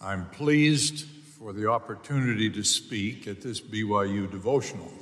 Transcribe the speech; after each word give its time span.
I'm 0.00 0.26
pleased 0.30 1.06
for 1.38 1.52
the 1.52 1.68
opportunity 1.68 2.48
to 2.50 2.62
speak 2.62 3.26
at 3.26 3.42
this 3.42 3.60
BYU 3.60 4.30
devotional. 4.30 4.92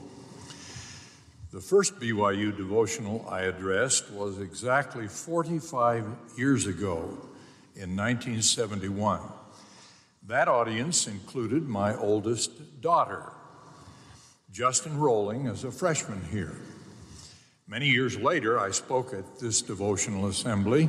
The 1.53 1.61
first 1.61 2.01
BYU 2.01 2.57
devotional 2.57 3.27
I 3.29 3.43
addressed 3.43 4.11
was 4.11 4.41
exactly 4.41 5.07
45 5.07 6.07
years 6.39 6.67
ago 6.67 7.01
in 7.75 7.95
1971. 7.95 9.21
That 10.29 10.49
audience 10.49 11.07
included 11.07 11.69
my 11.69 11.95
oldest 11.95 12.81
daughter, 12.81 13.33
just 14.51 14.87
enrolling 14.87 15.47
as 15.47 15.65
a 15.65 15.71
freshman 15.71 16.25
here. 16.31 16.57
Many 17.69 17.91
years 17.91 18.17
later, 18.17 18.59
I 18.59 18.71
spoke 18.71 19.13
at 19.13 19.41
this 19.41 19.61
devotional 19.61 20.27
assembly 20.29 20.89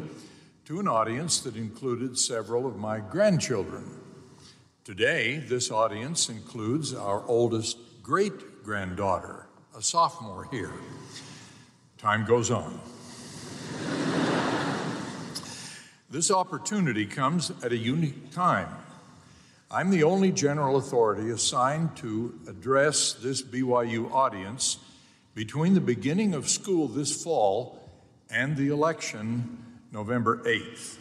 to 0.67 0.79
an 0.81 0.87
audience 0.89 1.39
that 1.39 1.55
included 1.55 2.19
several 2.19 2.67
of 2.67 2.75
my 2.75 2.99
grandchildren. 2.99 3.89
Today, 4.83 5.37
this 5.37 5.71
audience 5.71 6.27
includes 6.27 6.93
our 6.93 7.25
oldest 7.25 7.77
great 8.03 8.65
granddaughter, 8.65 9.47
a 9.77 9.81
sophomore 9.81 10.49
here. 10.51 10.73
Time 11.97 12.25
goes 12.25 12.51
on. 12.51 12.81
this 16.09 16.29
opportunity 16.29 17.05
comes 17.05 17.49
at 17.63 17.71
a 17.71 17.77
unique 17.77 18.29
time 18.31 18.67
I'm 19.71 19.89
the 19.89 20.03
only 20.03 20.33
general 20.33 20.75
authority 20.75 21.29
assigned 21.29 21.95
to 21.97 22.37
address 22.45 23.13
this 23.13 23.41
BYU 23.41 24.11
audience 24.11 24.79
between 25.33 25.75
the 25.75 25.79
beginning 25.79 26.33
of 26.33 26.49
school 26.49 26.89
this 26.89 27.23
fall 27.23 27.89
and 28.29 28.57
the 28.57 28.67
election 28.67 29.63
November 29.91 30.37
8th. 30.43 30.97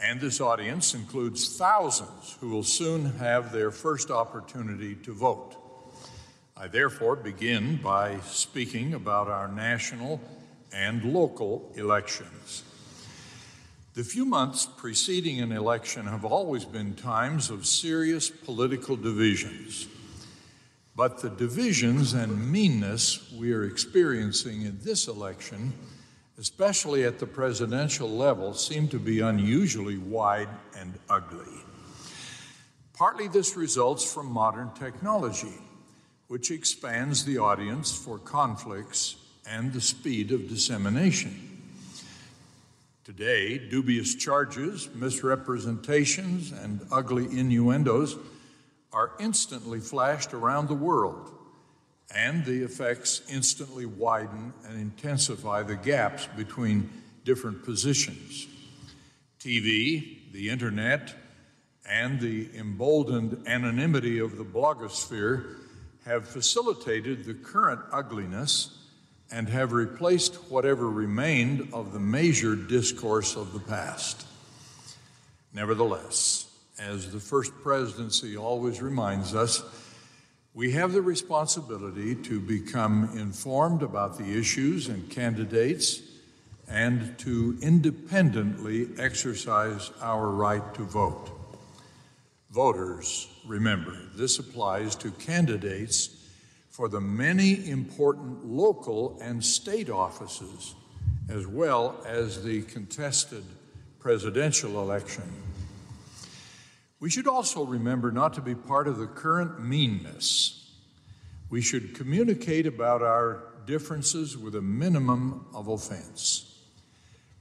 And 0.00 0.20
this 0.20 0.40
audience 0.40 0.94
includes 0.94 1.56
thousands 1.56 2.36
who 2.40 2.50
will 2.50 2.62
soon 2.62 3.06
have 3.16 3.52
their 3.52 3.70
first 3.70 4.10
opportunity 4.10 4.94
to 4.96 5.12
vote. 5.12 5.56
I 6.56 6.68
therefore 6.68 7.16
begin 7.16 7.76
by 7.76 8.20
speaking 8.20 8.94
about 8.94 9.28
our 9.28 9.48
national 9.48 10.20
and 10.72 11.02
local 11.04 11.72
elections. 11.74 12.64
The 13.94 14.04
few 14.04 14.24
months 14.24 14.66
preceding 14.76 15.40
an 15.40 15.50
election 15.50 16.06
have 16.06 16.24
always 16.24 16.64
been 16.64 16.94
times 16.94 17.50
of 17.50 17.66
serious 17.66 18.30
political 18.30 18.96
divisions. 18.96 19.88
But 20.94 21.20
the 21.20 21.30
divisions 21.30 22.12
and 22.12 22.52
meanness 22.52 23.32
we 23.32 23.52
are 23.52 23.64
experiencing 23.64 24.62
in 24.62 24.78
this 24.82 25.08
election, 25.08 25.72
especially 26.38 27.04
at 27.04 27.18
the 27.18 27.26
presidential 27.26 28.08
level, 28.08 28.54
seem 28.54 28.88
to 28.88 28.98
be 28.98 29.20
unusually 29.20 29.98
wide 29.98 30.48
and 30.76 30.94
ugly. 31.10 31.52
Partly 32.94 33.28
this 33.28 33.56
results 33.56 34.10
from 34.10 34.26
modern 34.26 34.70
technology, 34.78 35.54
which 36.28 36.50
expands 36.50 37.24
the 37.24 37.38
audience 37.38 37.96
for 37.96 38.18
conflicts 38.18 39.16
and 39.48 39.72
the 39.72 39.80
speed 39.80 40.30
of 40.30 40.48
dissemination. 40.48 41.44
Today, 43.04 43.56
dubious 43.56 44.14
charges, 44.14 44.88
misrepresentations, 44.94 46.52
and 46.52 46.86
ugly 46.92 47.24
innuendos 47.24 48.16
are 48.92 49.12
instantly 49.18 49.80
flashed 49.80 50.34
around 50.34 50.68
the 50.68 50.74
world, 50.74 51.32
and 52.14 52.44
the 52.44 52.62
effects 52.62 53.22
instantly 53.30 53.86
widen 53.86 54.52
and 54.66 54.80
intensify 54.80 55.62
the 55.62 55.76
gaps 55.76 56.26
between 56.36 56.90
different 57.24 57.64
positions. 57.64 58.46
TV, 59.38 60.32
the 60.32 60.48
internet, 60.48 61.14
and 61.88 62.20
the 62.20 62.48
emboldened 62.56 63.46
anonymity 63.46 64.18
of 64.18 64.36
the 64.36 64.44
blogosphere 64.44 65.56
have 66.04 66.26
facilitated 66.26 67.24
the 67.24 67.34
current 67.34 67.80
ugliness 67.92 68.78
and 69.30 69.48
have 69.48 69.72
replaced 69.72 70.34
whatever 70.50 70.88
remained 70.88 71.68
of 71.72 71.92
the 71.92 72.00
measured 72.00 72.68
discourse 72.68 73.36
of 73.36 73.52
the 73.52 73.60
past. 73.60 74.26
Nevertheless, 75.52 76.50
as 76.78 77.12
the 77.12 77.20
first 77.20 77.52
presidency 77.62 78.36
always 78.36 78.80
reminds 78.80 79.34
us, 79.34 79.62
we 80.54 80.72
have 80.72 80.92
the 80.92 81.02
responsibility 81.02 82.14
to 82.14 82.40
become 82.40 83.10
informed 83.16 83.82
about 83.82 84.18
the 84.18 84.38
issues 84.38 84.88
and 84.88 85.08
candidates 85.10 86.00
and 86.68 87.16
to 87.18 87.58
independently 87.62 88.88
exercise 88.98 89.90
our 90.00 90.28
right 90.28 90.74
to 90.74 90.82
vote. 90.84 91.30
Voters, 92.50 93.28
remember, 93.46 93.96
this 94.14 94.38
applies 94.38 94.94
to 94.96 95.10
candidates 95.12 96.10
for 96.70 96.88
the 96.88 97.00
many 97.00 97.68
important 97.68 98.46
local 98.46 99.18
and 99.20 99.44
state 99.44 99.90
offices, 99.90 100.74
as 101.28 101.46
well 101.46 102.02
as 102.06 102.42
the 102.42 102.62
contested 102.62 103.44
presidential 103.98 104.80
election. 104.80 105.24
We 107.00 107.10
should 107.10 107.28
also 107.28 107.64
remember 107.64 108.10
not 108.10 108.34
to 108.34 108.40
be 108.40 108.54
part 108.54 108.88
of 108.88 108.98
the 108.98 109.06
current 109.06 109.60
meanness. 109.60 110.70
We 111.48 111.62
should 111.62 111.94
communicate 111.94 112.66
about 112.66 113.02
our 113.02 113.44
differences 113.66 114.36
with 114.36 114.54
a 114.54 114.62
minimum 114.62 115.46
of 115.54 115.68
offense. 115.68 116.58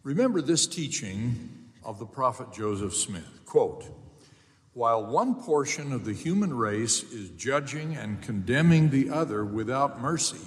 Remember 0.03 0.41
this 0.41 0.68
teaching 0.68 1.69
of 1.84 2.00
the 2.00 2.06
prophet 2.06 2.53
Joseph 2.53 2.95
Smith 2.95 3.45
quote, 3.45 3.85
while 4.73 5.06
one 5.06 5.34
portion 5.34 5.91
of 5.91 6.06
the 6.06 6.13
human 6.13 6.53
race 6.53 7.01
is 7.12 7.29
judging 7.31 7.95
and 7.95 8.22
condemning 8.22 8.89
the 8.89 9.09
other 9.09 9.44
without 9.44 10.00
mercy. 10.00 10.38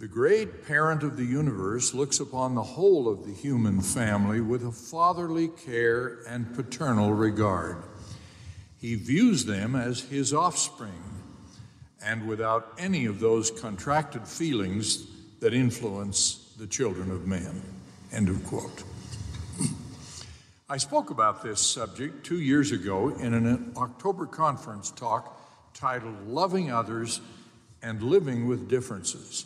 The 0.00 0.08
great 0.08 0.66
parent 0.66 1.02
of 1.02 1.18
the 1.18 1.26
universe 1.26 1.92
looks 1.92 2.20
upon 2.20 2.54
the 2.54 2.62
whole 2.62 3.06
of 3.06 3.26
the 3.26 3.34
human 3.34 3.82
family 3.82 4.40
with 4.40 4.64
a 4.64 4.72
fatherly 4.72 5.48
care 5.48 6.20
and 6.26 6.54
paternal 6.54 7.12
regard. 7.12 7.76
He 8.80 8.94
views 8.94 9.44
them 9.44 9.76
as 9.76 10.00
his 10.00 10.32
offspring 10.32 11.02
and 12.02 12.26
without 12.26 12.72
any 12.78 13.04
of 13.04 13.20
those 13.20 13.50
contracted 13.50 14.26
feelings 14.26 15.06
that 15.40 15.52
influence 15.52 16.54
the 16.58 16.66
children 16.66 17.10
of 17.10 17.26
men. 17.26 17.60
End 18.10 18.30
of 18.30 18.42
quote. 18.46 18.82
I 20.70 20.78
spoke 20.78 21.10
about 21.10 21.42
this 21.42 21.60
subject 21.60 22.24
two 22.24 22.40
years 22.40 22.72
ago 22.72 23.10
in 23.10 23.34
an 23.34 23.74
October 23.76 24.24
conference 24.24 24.90
talk 24.90 25.38
titled 25.74 26.26
Loving 26.26 26.72
Others 26.72 27.20
and 27.82 28.02
Living 28.02 28.48
with 28.48 28.66
Differences. 28.66 29.44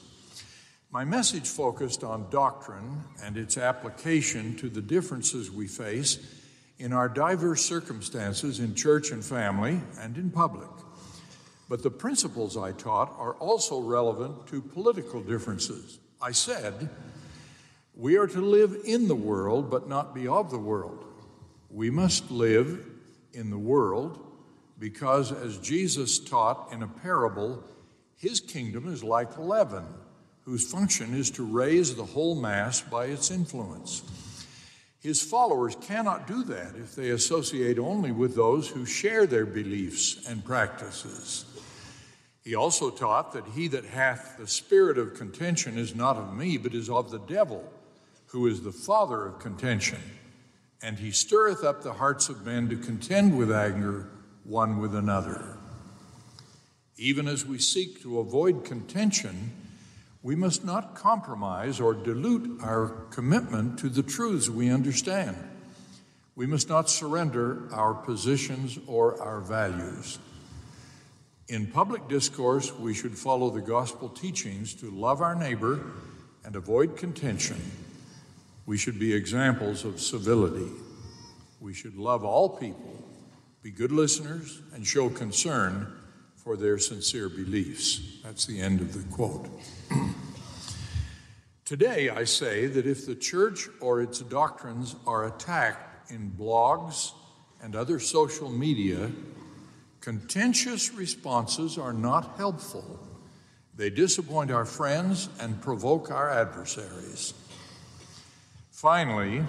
My 0.94 1.04
message 1.04 1.48
focused 1.48 2.04
on 2.04 2.30
doctrine 2.30 3.02
and 3.20 3.36
its 3.36 3.58
application 3.58 4.54
to 4.58 4.68
the 4.68 4.80
differences 4.80 5.50
we 5.50 5.66
face 5.66 6.24
in 6.78 6.92
our 6.92 7.08
diverse 7.08 7.64
circumstances 7.64 8.60
in 8.60 8.76
church 8.76 9.10
and 9.10 9.24
family 9.24 9.80
and 9.98 10.16
in 10.16 10.30
public. 10.30 10.68
But 11.68 11.82
the 11.82 11.90
principles 11.90 12.56
I 12.56 12.70
taught 12.70 13.12
are 13.18 13.32
also 13.34 13.80
relevant 13.80 14.46
to 14.46 14.62
political 14.62 15.20
differences. 15.20 15.98
I 16.22 16.30
said, 16.30 16.88
we 17.96 18.16
are 18.16 18.28
to 18.28 18.40
live 18.40 18.76
in 18.84 19.08
the 19.08 19.16
world, 19.16 19.72
but 19.72 19.88
not 19.88 20.14
be 20.14 20.28
of 20.28 20.52
the 20.52 20.60
world. 20.60 21.04
We 21.70 21.90
must 21.90 22.30
live 22.30 22.86
in 23.32 23.50
the 23.50 23.58
world 23.58 24.24
because, 24.78 25.32
as 25.32 25.58
Jesus 25.58 26.20
taught 26.20 26.72
in 26.72 26.84
a 26.84 26.88
parable, 26.88 27.64
his 28.16 28.38
kingdom 28.38 28.86
is 28.86 29.02
like 29.02 29.36
leaven, 29.36 29.86
whose 30.44 30.70
function 30.70 31.14
is 31.14 31.30
to 31.32 31.44
raise 31.44 31.94
the 31.94 32.04
whole 32.04 32.34
mass 32.34 32.80
by 32.80 33.06
its 33.06 33.30
influence. 33.30 34.02
His 35.00 35.22
followers 35.22 35.76
cannot 35.80 36.26
do 36.26 36.44
that 36.44 36.74
if 36.76 36.94
they 36.94 37.10
associate 37.10 37.78
only 37.78 38.12
with 38.12 38.34
those 38.34 38.68
who 38.68 38.86
share 38.86 39.26
their 39.26 39.46
beliefs 39.46 40.26
and 40.28 40.44
practices. 40.44 41.44
He 42.42 42.54
also 42.54 42.90
taught 42.90 43.32
that 43.32 43.46
he 43.54 43.68
that 43.68 43.84
hath 43.84 44.36
the 44.38 44.46
spirit 44.46 44.98
of 44.98 45.14
contention 45.14 45.78
is 45.78 45.94
not 45.94 46.16
of 46.16 46.34
me, 46.34 46.58
but 46.58 46.74
is 46.74 46.90
of 46.90 47.10
the 47.10 47.20
devil, 47.20 47.70
who 48.26 48.46
is 48.46 48.62
the 48.62 48.72
father 48.72 49.26
of 49.26 49.38
contention 49.38 50.00
and 50.84 50.98
he 50.98 51.10
stirreth 51.10 51.64
up 51.64 51.82
the 51.82 51.94
hearts 51.94 52.28
of 52.28 52.44
men 52.44 52.68
to 52.68 52.76
contend 52.76 53.38
with 53.38 53.50
anger 53.50 54.06
one 54.44 54.78
with 54.78 54.94
another. 54.94 55.56
Even 56.98 57.26
as 57.26 57.46
we 57.46 57.58
seek 57.58 58.02
to 58.02 58.18
avoid 58.18 58.66
contention, 58.66 59.50
we 60.24 60.34
must 60.34 60.64
not 60.64 60.96
compromise 60.96 61.78
or 61.80 61.94
dilute 61.94 62.60
our 62.62 62.88
commitment 63.10 63.78
to 63.78 63.88
the 63.88 64.02
truths 64.02 64.48
we 64.48 64.70
understand. 64.70 65.36
We 66.34 66.46
must 66.46 66.68
not 66.68 66.90
surrender 66.90 67.68
our 67.72 67.94
positions 67.94 68.76
or 68.88 69.22
our 69.22 69.40
values. 69.40 70.18
In 71.46 71.68
public 71.68 72.08
discourse, 72.08 72.72
we 72.76 72.94
should 72.94 73.16
follow 73.16 73.50
the 73.50 73.60
gospel 73.60 74.08
teachings 74.08 74.74
to 74.76 74.90
love 74.90 75.20
our 75.20 75.36
neighbor 75.36 75.92
and 76.44 76.56
avoid 76.56 76.96
contention 76.96 77.60
we 78.66 78.78
should 78.78 78.98
be 78.98 79.12
examples 79.12 79.84
of 79.84 80.00
civility. 80.00 80.70
We 81.60 81.74
should 81.74 81.96
love 81.96 82.24
all 82.24 82.48
people, 82.48 83.04
be 83.62 83.70
good 83.70 83.92
listeners, 83.92 84.62
and 84.72 84.86
show 84.86 85.10
concern 85.10 85.92
for 86.44 86.56
their 86.58 86.78
sincere 86.78 87.30
beliefs. 87.30 88.20
That's 88.22 88.44
the 88.44 88.60
end 88.60 88.82
of 88.82 88.92
the 88.92 89.02
quote. 89.14 89.48
Today, 91.64 92.10
I 92.10 92.24
say 92.24 92.66
that 92.66 92.86
if 92.86 93.06
the 93.06 93.14
church 93.14 93.66
or 93.80 94.02
its 94.02 94.20
doctrines 94.20 94.94
are 95.06 95.26
attacked 95.26 96.12
in 96.12 96.30
blogs 96.30 97.12
and 97.62 97.74
other 97.74 97.98
social 97.98 98.50
media, 98.50 99.10
contentious 100.00 100.92
responses 100.92 101.78
are 101.78 101.94
not 101.94 102.36
helpful. 102.36 103.00
They 103.74 103.88
disappoint 103.88 104.50
our 104.50 104.66
friends 104.66 105.30
and 105.40 105.62
provoke 105.62 106.10
our 106.10 106.28
adversaries. 106.28 107.32
Finally, 108.70 109.42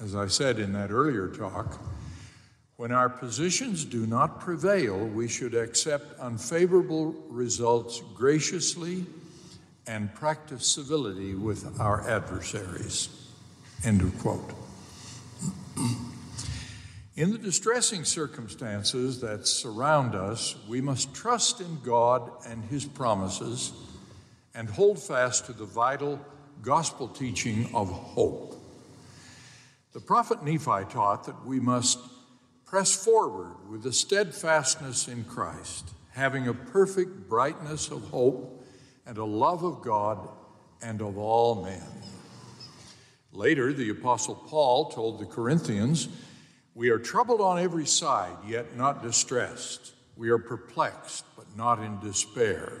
as 0.00 0.16
I 0.16 0.26
said 0.26 0.58
in 0.58 0.72
that 0.72 0.90
earlier 0.90 1.28
talk, 1.28 1.80
when 2.82 2.90
our 2.90 3.08
positions 3.08 3.84
do 3.84 4.08
not 4.08 4.40
prevail, 4.40 5.06
we 5.06 5.28
should 5.28 5.54
accept 5.54 6.18
unfavorable 6.18 7.14
results 7.28 8.02
graciously 8.12 9.06
and 9.86 10.12
practice 10.16 10.66
civility 10.66 11.36
with 11.36 11.78
our 11.78 12.04
adversaries. 12.10 13.08
End 13.84 14.00
of 14.00 14.18
quote. 14.18 14.52
In 17.14 17.30
the 17.30 17.38
distressing 17.38 18.02
circumstances 18.02 19.20
that 19.20 19.46
surround 19.46 20.16
us, 20.16 20.56
we 20.66 20.80
must 20.80 21.14
trust 21.14 21.60
in 21.60 21.78
God 21.84 22.32
and 22.48 22.64
His 22.64 22.84
promises 22.84 23.72
and 24.56 24.68
hold 24.68 25.00
fast 25.00 25.46
to 25.46 25.52
the 25.52 25.66
vital 25.66 26.18
gospel 26.62 27.06
teaching 27.06 27.70
of 27.74 27.88
hope. 27.88 28.60
The 29.92 30.00
prophet 30.00 30.42
Nephi 30.42 30.86
taught 30.90 31.26
that 31.26 31.46
we 31.46 31.60
must 31.60 32.00
press 32.72 32.96
forward 32.96 33.54
with 33.68 33.84
a 33.84 33.92
steadfastness 33.92 35.06
in 35.06 35.22
Christ, 35.24 35.90
having 36.12 36.48
a 36.48 36.54
perfect 36.54 37.28
brightness 37.28 37.90
of 37.90 38.02
hope 38.04 38.64
and 39.04 39.18
a 39.18 39.24
love 39.26 39.62
of 39.62 39.82
God 39.82 40.26
and 40.80 41.02
of 41.02 41.18
all 41.18 41.62
men. 41.62 41.82
Later, 43.30 43.74
the 43.74 43.90
Apostle 43.90 44.36
Paul 44.36 44.90
told 44.90 45.20
the 45.20 45.26
Corinthians, 45.26 46.08
We 46.74 46.88
are 46.88 46.98
troubled 46.98 47.42
on 47.42 47.58
every 47.58 47.84
side, 47.84 48.38
yet 48.48 48.74
not 48.74 49.02
distressed. 49.02 49.92
We 50.16 50.30
are 50.30 50.38
perplexed, 50.38 51.26
but 51.36 51.54
not 51.54 51.78
in 51.78 52.00
despair. 52.00 52.72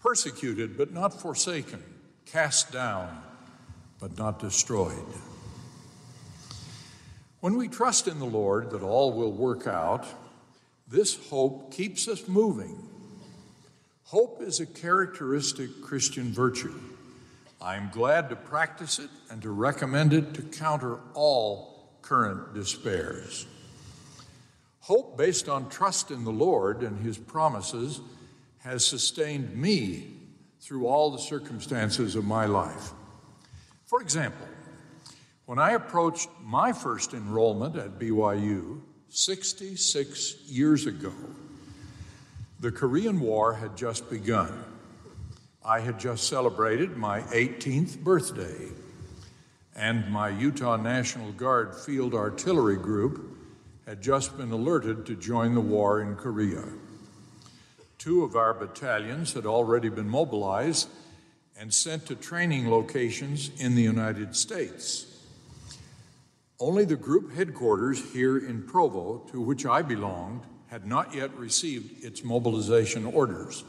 Persecuted, 0.00 0.78
but 0.78 0.90
not 0.90 1.20
forsaken 1.20 1.84
cast 2.24 2.72
down, 2.72 3.22
but 4.00 4.16
not 4.16 4.38
destroyed. 4.38 5.04
When 7.42 7.56
we 7.56 7.66
trust 7.66 8.06
in 8.06 8.20
the 8.20 8.24
Lord 8.24 8.70
that 8.70 8.84
all 8.84 9.14
will 9.14 9.32
work 9.32 9.66
out, 9.66 10.06
this 10.86 11.28
hope 11.28 11.72
keeps 11.72 12.06
us 12.06 12.28
moving. 12.28 12.88
Hope 14.04 14.40
is 14.40 14.60
a 14.60 14.66
characteristic 14.66 15.82
Christian 15.82 16.32
virtue. 16.32 16.72
I 17.60 17.74
am 17.74 17.90
glad 17.90 18.28
to 18.28 18.36
practice 18.36 19.00
it 19.00 19.10
and 19.28 19.42
to 19.42 19.50
recommend 19.50 20.12
it 20.12 20.34
to 20.34 20.42
counter 20.42 21.00
all 21.14 21.90
current 22.00 22.54
despairs. 22.54 23.44
Hope 24.78 25.18
based 25.18 25.48
on 25.48 25.68
trust 25.68 26.12
in 26.12 26.22
the 26.22 26.30
Lord 26.30 26.84
and 26.84 27.04
His 27.04 27.18
promises 27.18 28.00
has 28.58 28.86
sustained 28.86 29.56
me 29.56 30.14
through 30.60 30.86
all 30.86 31.10
the 31.10 31.18
circumstances 31.18 32.14
of 32.14 32.24
my 32.24 32.46
life. 32.46 32.92
For 33.86 34.00
example, 34.00 34.46
when 35.46 35.58
I 35.58 35.72
approached 35.72 36.28
my 36.42 36.72
first 36.72 37.14
enrollment 37.14 37.76
at 37.76 37.98
BYU 37.98 38.80
66 39.08 40.36
years 40.46 40.86
ago, 40.86 41.12
the 42.60 42.70
Korean 42.70 43.20
War 43.20 43.54
had 43.54 43.76
just 43.76 44.08
begun. 44.08 44.64
I 45.64 45.80
had 45.80 45.98
just 45.98 46.28
celebrated 46.28 46.96
my 46.96 47.20
18th 47.22 47.98
birthday, 47.98 48.68
and 49.74 50.08
my 50.10 50.28
Utah 50.28 50.76
National 50.76 51.32
Guard 51.32 51.74
Field 51.74 52.14
Artillery 52.14 52.76
Group 52.76 53.36
had 53.86 54.00
just 54.00 54.36
been 54.36 54.52
alerted 54.52 55.06
to 55.06 55.16
join 55.16 55.54
the 55.54 55.60
war 55.60 56.00
in 56.00 56.14
Korea. 56.14 56.64
Two 57.98 58.24
of 58.24 58.36
our 58.36 58.54
battalions 58.54 59.32
had 59.32 59.46
already 59.46 59.88
been 59.88 60.08
mobilized 60.08 60.88
and 61.58 61.72
sent 61.72 62.06
to 62.06 62.14
training 62.14 62.70
locations 62.70 63.50
in 63.60 63.74
the 63.74 63.82
United 63.82 64.34
States. 64.34 65.11
Only 66.60 66.84
the 66.84 66.96
group 66.96 67.32
headquarters 67.34 68.12
here 68.12 68.38
in 68.38 68.62
Provo, 68.62 69.26
to 69.32 69.40
which 69.40 69.66
I 69.66 69.82
belonged, 69.82 70.42
had 70.68 70.86
not 70.86 71.14
yet 71.14 71.34
received 71.36 72.04
its 72.04 72.24
mobilization 72.24 73.04
orders. 73.04 73.64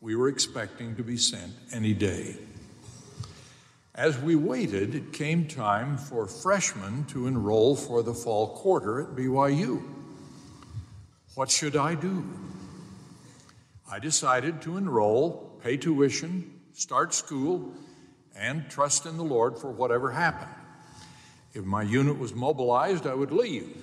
We 0.00 0.16
were 0.16 0.28
expecting 0.28 0.96
to 0.96 1.02
be 1.02 1.16
sent 1.16 1.52
any 1.72 1.94
day. 1.94 2.36
As 3.94 4.18
we 4.18 4.36
waited, 4.36 4.94
it 4.94 5.12
came 5.12 5.46
time 5.46 5.98
for 5.98 6.26
freshmen 6.26 7.04
to 7.06 7.26
enroll 7.26 7.76
for 7.76 8.02
the 8.02 8.14
fall 8.14 8.56
quarter 8.56 9.02
at 9.02 9.08
BYU. 9.08 9.82
What 11.34 11.50
should 11.50 11.76
I 11.76 11.94
do? 11.94 12.24
I 13.90 13.98
decided 13.98 14.62
to 14.62 14.78
enroll, 14.78 15.58
pay 15.62 15.76
tuition, 15.76 16.60
start 16.72 17.12
school, 17.12 17.74
and 18.34 18.70
trust 18.70 19.04
in 19.04 19.18
the 19.18 19.24
Lord 19.24 19.58
for 19.58 19.70
whatever 19.70 20.10
happened. 20.10 20.61
If 21.54 21.64
my 21.64 21.82
unit 21.82 22.18
was 22.18 22.34
mobilized, 22.34 23.06
I 23.06 23.14
would 23.14 23.32
leave. 23.32 23.76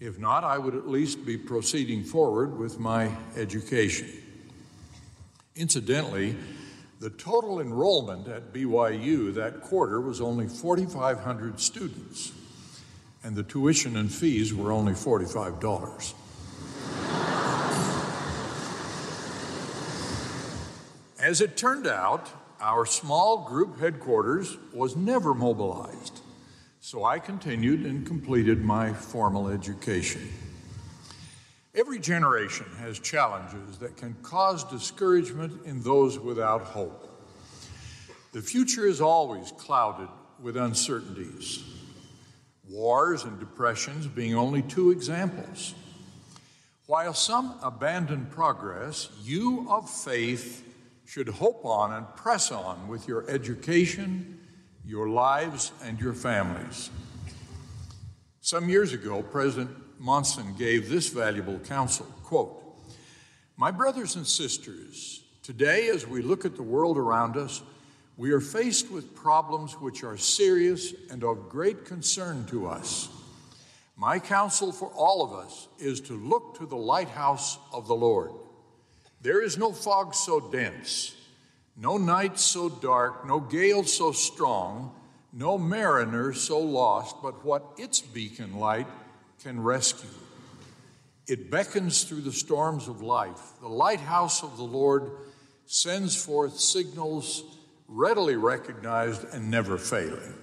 If 0.00 0.18
not, 0.18 0.44
I 0.44 0.58
would 0.58 0.76
at 0.76 0.88
least 0.88 1.26
be 1.26 1.36
proceeding 1.36 2.04
forward 2.04 2.56
with 2.56 2.78
my 2.78 3.10
education. 3.36 4.08
Incidentally, 5.56 6.36
the 7.00 7.10
total 7.10 7.60
enrollment 7.60 8.28
at 8.28 8.52
BYU 8.52 9.34
that 9.34 9.60
quarter 9.60 10.00
was 10.00 10.20
only 10.20 10.46
4,500 10.46 11.58
students, 11.58 12.32
and 13.24 13.34
the 13.34 13.42
tuition 13.42 13.96
and 13.96 14.12
fees 14.12 14.54
were 14.54 14.70
only 14.70 14.92
$45. 14.92 16.14
As 21.20 21.40
it 21.40 21.56
turned 21.56 21.88
out, 21.88 22.30
our 22.60 22.86
small 22.86 23.44
group 23.48 23.80
headquarters 23.80 24.56
was 24.72 24.94
never 24.94 25.34
mobilized, 25.34 26.20
so 26.88 27.04
I 27.04 27.18
continued 27.18 27.84
and 27.84 28.06
completed 28.06 28.64
my 28.64 28.94
formal 28.94 29.48
education. 29.48 30.26
Every 31.74 31.98
generation 31.98 32.64
has 32.78 32.98
challenges 32.98 33.76
that 33.80 33.98
can 33.98 34.16
cause 34.22 34.64
discouragement 34.64 35.66
in 35.66 35.82
those 35.82 36.18
without 36.18 36.62
hope. 36.62 37.06
The 38.32 38.40
future 38.40 38.86
is 38.86 39.02
always 39.02 39.52
clouded 39.52 40.08
with 40.40 40.56
uncertainties, 40.56 41.62
wars 42.70 43.24
and 43.24 43.38
depressions 43.38 44.06
being 44.06 44.34
only 44.34 44.62
two 44.62 44.90
examples. 44.90 45.74
While 46.86 47.12
some 47.12 47.58
abandon 47.62 48.28
progress, 48.30 49.10
you 49.22 49.66
of 49.68 49.90
faith 49.90 50.64
should 51.04 51.28
hope 51.28 51.66
on 51.66 51.92
and 51.92 52.06
press 52.16 52.50
on 52.50 52.88
with 52.88 53.06
your 53.06 53.28
education, 53.28 54.37
your 54.88 55.10
lives, 55.10 55.70
and 55.84 56.00
your 56.00 56.14
families. 56.14 56.88
Some 58.40 58.70
years 58.70 58.94
ago, 58.94 59.22
President 59.22 59.70
Monson 59.98 60.54
gave 60.56 60.88
this 60.88 61.10
valuable 61.10 61.58
counsel 61.58 62.06
quote, 62.22 62.62
My 63.58 63.70
brothers 63.70 64.16
and 64.16 64.26
sisters, 64.26 65.22
today 65.42 65.88
as 65.88 66.06
we 66.06 66.22
look 66.22 66.46
at 66.46 66.56
the 66.56 66.62
world 66.62 66.96
around 66.96 67.36
us, 67.36 67.60
we 68.16 68.32
are 68.32 68.40
faced 68.40 68.90
with 68.90 69.14
problems 69.14 69.74
which 69.74 70.04
are 70.04 70.16
serious 70.16 70.94
and 71.10 71.22
of 71.22 71.50
great 71.50 71.84
concern 71.84 72.46
to 72.46 72.66
us. 72.66 73.10
My 73.94 74.18
counsel 74.18 74.72
for 74.72 74.88
all 74.96 75.22
of 75.22 75.34
us 75.34 75.68
is 75.78 76.00
to 76.02 76.14
look 76.14 76.56
to 76.58 76.66
the 76.66 76.76
lighthouse 76.76 77.58
of 77.74 77.88
the 77.88 77.94
Lord. 77.94 78.30
There 79.20 79.42
is 79.42 79.58
no 79.58 79.70
fog 79.70 80.14
so 80.14 80.40
dense, 80.40 81.14
no 81.80 81.96
night 81.96 82.38
so 82.38 82.68
dark, 82.68 83.26
no 83.26 83.40
gale 83.40 83.84
so 83.84 84.12
strong 84.12 84.94
no 85.32 85.58
mariner 85.58 86.32
so 86.32 86.58
lost 86.58 87.16
but 87.22 87.44
what 87.44 87.64
its 87.76 88.00
beacon 88.00 88.58
light 88.58 88.86
can 89.42 89.60
rescue. 89.60 90.08
It 91.26 91.50
beckons 91.50 92.04
through 92.04 92.22
the 92.22 92.32
storms 92.32 92.88
of 92.88 93.02
life. 93.02 93.52
The 93.60 93.68
lighthouse 93.68 94.42
of 94.42 94.56
the 94.56 94.64
Lord 94.64 95.10
sends 95.66 96.16
forth 96.16 96.58
signals 96.58 97.44
readily 97.86 98.36
recognized 98.36 99.24
and 99.32 99.50
never 99.50 99.76
failing. 99.76 100.34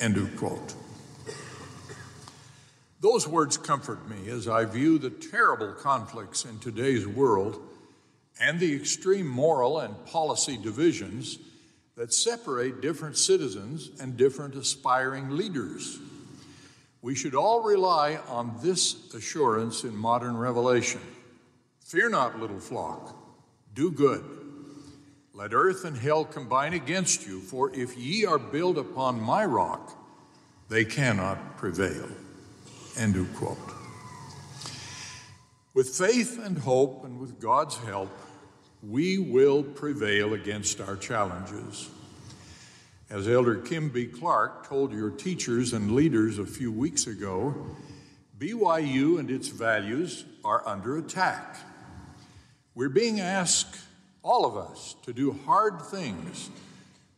End 0.00 0.16
of 0.16 0.34
quote. 0.36 0.74
Those 3.00 3.28
words 3.28 3.56
comfort 3.56 4.08
me 4.08 4.28
as 4.30 4.48
I 4.48 4.64
view 4.64 4.98
the 4.98 5.10
terrible 5.10 5.72
conflicts 5.74 6.44
in 6.44 6.58
today's 6.58 7.06
world 7.06 7.60
and 8.40 8.58
the 8.58 8.74
extreme 8.74 9.26
moral 9.26 9.78
and 9.78 10.04
policy 10.06 10.56
divisions 10.56 11.38
that 11.96 12.14
separate 12.14 12.80
different 12.80 13.16
citizens 13.16 13.90
and 14.00 14.16
different 14.16 14.54
aspiring 14.54 15.30
leaders. 15.36 15.98
We 17.02 17.14
should 17.14 17.34
all 17.34 17.62
rely 17.62 18.18
on 18.28 18.56
this 18.62 19.14
assurance 19.14 19.84
in 19.84 19.96
modern 19.96 20.36
revelation 20.36 21.00
Fear 21.90 22.10
not, 22.10 22.38
little 22.38 22.60
flock, 22.60 23.16
do 23.74 23.90
good. 23.90 24.24
Let 25.34 25.52
earth 25.52 25.84
and 25.84 25.96
hell 25.96 26.24
combine 26.24 26.72
against 26.72 27.26
you, 27.26 27.40
for 27.40 27.74
if 27.74 27.98
ye 27.98 28.24
are 28.24 28.38
built 28.38 28.78
upon 28.78 29.20
my 29.20 29.44
rock, 29.44 29.98
they 30.68 30.84
cannot 30.84 31.56
prevail. 31.56 32.08
End 32.96 33.16
of 33.16 33.34
quote. 33.34 33.58
With 35.74 35.88
faith 35.88 36.38
and 36.40 36.58
hope 36.58 37.04
and 37.04 37.18
with 37.18 37.40
God's 37.40 37.76
help, 37.78 38.16
we 38.82 39.18
will 39.18 39.62
prevail 39.62 40.34
against 40.34 40.80
our 40.80 40.96
challenges. 40.96 41.90
As 43.10 43.28
Elder 43.28 43.56
Kim 43.56 43.88
B. 43.88 44.06
Clark 44.06 44.68
told 44.68 44.92
your 44.92 45.10
teachers 45.10 45.72
and 45.72 45.92
leaders 45.92 46.38
a 46.38 46.46
few 46.46 46.72
weeks 46.72 47.06
ago, 47.06 47.54
BYU 48.38 49.18
and 49.18 49.30
its 49.30 49.48
values 49.48 50.24
are 50.44 50.66
under 50.66 50.96
attack. 50.96 51.58
We're 52.74 52.88
being 52.88 53.20
asked, 53.20 53.76
all 54.22 54.46
of 54.46 54.56
us, 54.56 54.94
to 55.02 55.12
do 55.12 55.38
hard 55.44 55.82
things 55.82 56.50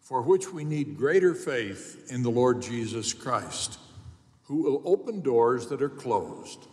for 0.00 0.22
which 0.22 0.52
we 0.52 0.64
need 0.64 0.96
greater 0.96 1.34
faith 1.34 2.10
in 2.10 2.22
the 2.22 2.30
Lord 2.30 2.60
Jesus 2.60 3.12
Christ, 3.12 3.78
who 4.44 4.62
will 4.62 4.82
open 4.84 5.20
doors 5.20 5.68
that 5.68 5.80
are 5.80 5.88
closed. 5.88 6.66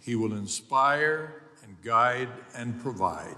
He 0.00 0.14
will 0.14 0.34
inspire 0.34 1.42
and 1.62 1.80
guide 1.82 2.28
and 2.54 2.80
provide. 2.82 3.36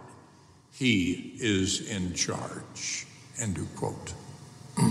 He 0.78 1.34
is 1.40 1.90
in 1.90 2.14
charge. 2.14 3.08
End 3.40 3.58
of 3.58 3.74
quote. 3.74 4.14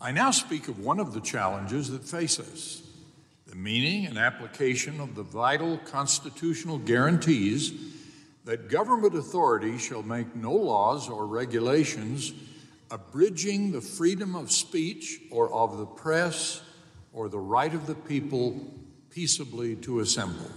I 0.00 0.12
now 0.12 0.30
speak 0.30 0.68
of 0.68 0.78
one 0.78 1.00
of 1.00 1.12
the 1.12 1.20
challenges 1.20 1.90
that 1.90 2.04
face 2.04 2.38
us 2.38 2.82
the 3.48 3.56
meaning 3.56 4.06
and 4.06 4.16
application 4.16 5.00
of 5.00 5.16
the 5.16 5.24
vital 5.24 5.78
constitutional 5.78 6.78
guarantees 6.78 7.72
that 8.44 8.68
government 8.68 9.16
authority 9.16 9.76
shall 9.76 10.04
make 10.04 10.36
no 10.36 10.52
laws 10.52 11.08
or 11.08 11.26
regulations 11.26 12.32
abridging 12.92 13.72
the 13.72 13.80
freedom 13.80 14.36
of 14.36 14.52
speech 14.52 15.20
or 15.32 15.52
of 15.52 15.78
the 15.78 15.86
press 15.86 16.62
or 17.12 17.28
the 17.28 17.40
right 17.40 17.74
of 17.74 17.88
the 17.88 17.94
people 17.96 18.72
peaceably 19.10 19.74
to 19.74 19.98
assemble. 19.98 20.50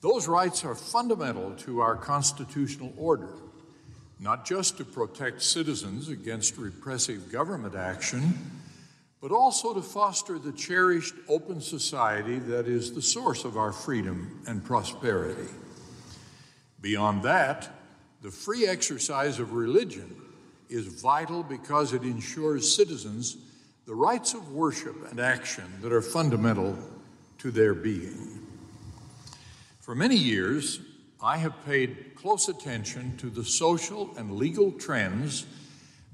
Those 0.00 0.28
rights 0.28 0.64
are 0.64 0.74
fundamental 0.74 1.52
to 1.58 1.80
our 1.80 1.94
constitutional 1.94 2.92
order, 2.96 3.34
not 4.18 4.46
just 4.46 4.78
to 4.78 4.84
protect 4.84 5.42
citizens 5.42 6.08
against 6.08 6.56
repressive 6.56 7.30
government 7.30 7.74
action, 7.74 8.32
but 9.20 9.30
also 9.30 9.74
to 9.74 9.82
foster 9.82 10.38
the 10.38 10.52
cherished 10.52 11.14
open 11.28 11.60
society 11.60 12.38
that 12.38 12.66
is 12.66 12.94
the 12.94 13.02
source 13.02 13.44
of 13.44 13.58
our 13.58 13.72
freedom 13.72 14.42
and 14.46 14.64
prosperity. 14.64 15.50
Beyond 16.80 17.22
that, 17.24 17.68
the 18.22 18.30
free 18.30 18.66
exercise 18.66 19.38
of 19.38 19.52
religion 19.52 20.16
is 20.70 20.86
vital 20.86 21.42
because 21.42 21.92
it 21.92 22.02
ensures 22.02 22.74
citizens 22.74 23.36
the 23.86 23.94
rights 23.94 24.32
of 24.32 24.52
worship 24.52 25.10
and 25.10 25.20
action 25.20 25.64
that 25.82 25.92
are 25.92 26.00
fundamental 26.00 26.78
to 27.38 27.50
their 27.50 27.74
being. 27.74 28.46
For 29.90 29.96
many 29.96 30.14
years, 30.14 30.78
I 31.20 31.38
have 31.38 31.64
paid 31.66 32.14
close 32.14 32.48
attention 32.48 33.16
to 33.16 33.28
the 33.28 33.44
social 33.44 34.16
and 34.16 34.36
legal 34.36 34.70
trends 34.70 35.46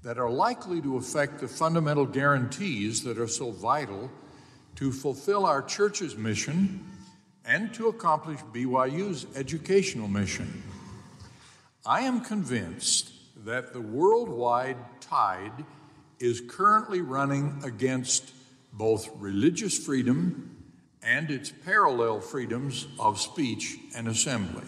that 0.03 0.17
are 0.17 0.31
likely 0.31 0.81
to 0.81 0.97
affect 0.97 1.41
the 1.41 1.47
fundamental 1.47 2.07
guarantees 2.07 3.03
that 3.03 3.19
are 3.19 3.29
so 3.29 3.51
vital 3.51 4.11
to 4.77 4.93
fulfill 4.93 5.45
our 5.45 5.61
church's 5.61 6.17
mission 6.17 6.91
and 7.45 7.75
to 7.75 7.89
accomplish 7.89 8.41
BYU's 8.55 9.27
educational 9.37 10.09
mission. 10.09 10.63
I 11.85 12.01
am 12.01 12.23
convinced 12.23 13.13
that 13.45 13.75
the 13.75 13.83
worldwide 13.83 14.79
tide 15.03 15.67
is 16.19 16.41
currently 16.49 17.03
running 17.03 17.61
against 17.63 18.33
both 18.73 19.11
religious 19.19 19.77
freedom 19.77 20.56
and 21.07 21.31
its 21.31 21.51
parallel 21.51 22.21
freedoms 22.21 22.89
of 22.99 23.21
speech 23.21 23.79
and 23.95 24.09
assembly. 24.09 24.67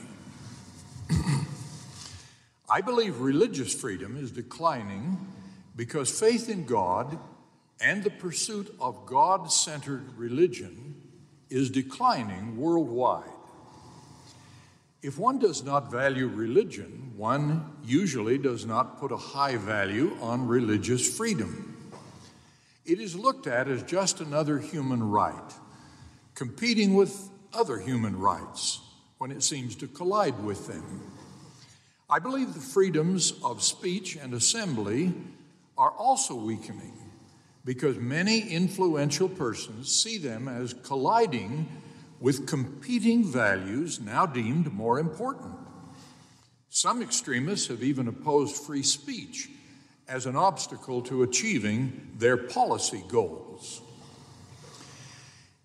I 2.70 2.80
believe 2.80 3.18
religious 3.18 3.74
freedom 3.74 4.16
is 4.16 4.30
declining 4.30 5.18
because 5.74 6.16
faith 6.16 6.48
in 6.48 6.64
God 6.64 7.18
and 7.80 8.04
the 8.04 8.10
pursuit 8.10 8.72
of 8.80 9.04
God 9.04 9.50
centered 9.50 10.16
religion 10.16 10.94
is 11.50 11.70
declining 11.70 12.56
worldwide. 12.56 13.30
If 15.02 15.18
one 15.18 15.40
does 15.40 15.64
not 15.64 15.90
value 15.90 16.28
religion, 16.28 17.14
one 17.16 17.72
usually 17.84 18.38
does 18.38 18.64
not 18.64 19.00
put 19.00 19.10
a 19.10 19.16
high 19.16 19.56
value 19.56 20.16
on 20.20 20.46
religious 20.46 21.16
freedom. 21.16 21.90
It 22.84 23.00
is 23.00 23.16
looked 23.16 23.46
at 23.48 23.66
as 23.66 23.82
just 23.82 24.20
another 24.20 24.58
human 24.58 25.02
right 25.02 25.52
competing 26.38 26.94
with 26.94 27.30
other 27.52 27.80
human 27.80 28.16
rights 28.16 28.80
when 29.18 29.32
it 29.32 29.42
seems 29.42 29.74
to 29.74 29.88
collide 29.88 30.38
with 30.44 30.68
them. 30.68 31.02
I 32.08 32.20
believe 32.20 32.54
the 32.54 32.60
freedoms 32.60 33.32
of 33.42 33.60
speech 33.60 34.14
and 34.14 34.32
assembly 34.32 35.12
are 35.76 35.90
also 35.90 36.36
weakening 36.36 36.96
because 37.64 37.96
many 37.96 38.38
influential 38.38 39.28
persons 39.28 39.92
see 39.92 40.16
them 40.16 40.46
as 40.46 40.74
colliding 40.74 41.68
with 42.20 42.46
competing 42.46 43.24
values 43.24 44.00
now 44.00 44.24
deemed 44.24 44.72
more 44.72 45.00
important. 45.00 45.56
Some 46.68 47.02
extremists 47.02 47.66
have 47.66 47.82
even 47.82 48.06
opposed 48.06 48.54
free 48.64 48.84
speech 48.84 49.50
as 50.06 50.24
an 50.24 50.36
obstacle 50.36 51.02
to 51.02 51.24
achieving 51.24 52.12
their 52.16 52.36
policy 52.36 53.02
goals. 53.08 53.82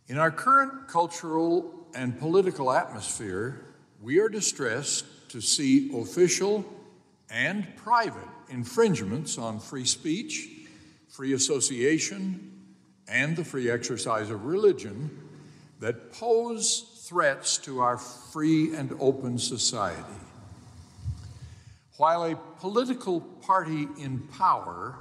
In 0.09 0.17
our 0.17 0.31
current 0.31 0.89
cultural 0.89 1.87
and 1.95 2.19
political 2.19 2.71
atmosphere, 2.71 3.61
we 4.01 4.19
are 4.19 4.27
distressed 4.27 5.05
to 5.29 5.39
see 5.39 5.89
official 5.97 6.65
and 7.29 7.65
private 7.77 8.27
infringements 8.49 9.37
on 9.37 9.59
free 9.59 9.85
speech, 9.85 10.49
free 11.07 11.33
association, 11.33 12.51
and 13.07 13.35
the 13.37 13.45
free 13.45 13.69
exercise 13.71 14.29
of 14.29 14.43
religion 14.43 15.09
that 15.79 16.11
pose 16.11 17.05
threats 17.07 17.57
to 17.59 17.79
our 17.79 17.97
free 17.97 18.75
and 18.75 18.93
open 18.99 19.37
society. 19.37 20.03
While 21.95 22.25
a 22.25 22.35
political 22.59 23.21
party 23.21 23.87
in 23.97 24.19
power 24.37 24.95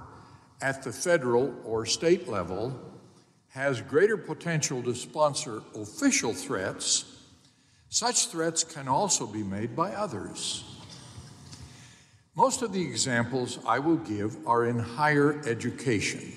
at 0.61 0.85
the 0.85 0.92
federal 0.92 1.54
or 1.64 1.87
state 1.87 2.28
level 2.28 2.92
has 3.52 3.82
greater 3.82 4.16
potential 4.16 4.82
to 4.82 4.94
sponsor 4.94 5.62
official 5.75 6.32
threats, 6.32 7.04
such 7.90 8.28
threats 8.28 8.64
can 8.64 8.88
also 8.88 9.26
be 9.26 9.42
made 9.42 9.76
by 9.76 9.92
others. 9.92 10.64
Most 12.35 12.62
of 12.62 12.73
the 12.73 12.80
examples 12.80 13.59
I 13.66 13.78
will 13.78 13.99
give 13.99 14.38
are 14.47 14.64
in 14.64 14.78
higher 14.78 15.42
education, 15.47 16.32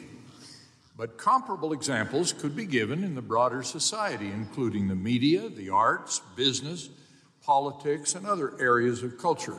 but 0.98 1.18
comparable 1.18 1.72
examples 1.72 2.34
could 2.34 2.54
be 2.54 2.66
given 2.66 3.02
in 3.02 3.16
the 3.16 3.22
broader 3.22 3.64
society, 3.64 4.28
including 4.28 4.90
the 4.90 4.96
media, 4.96 5.48
the 5.48 5.70
arts, 5.70 6.22
business, 6.36 6.90
politics, 7.42 8.16
and 8.16 8.26
other 8.26 8.60
areas 8.60 9.04
of 9.04 9.18
culture. 9.18 9.58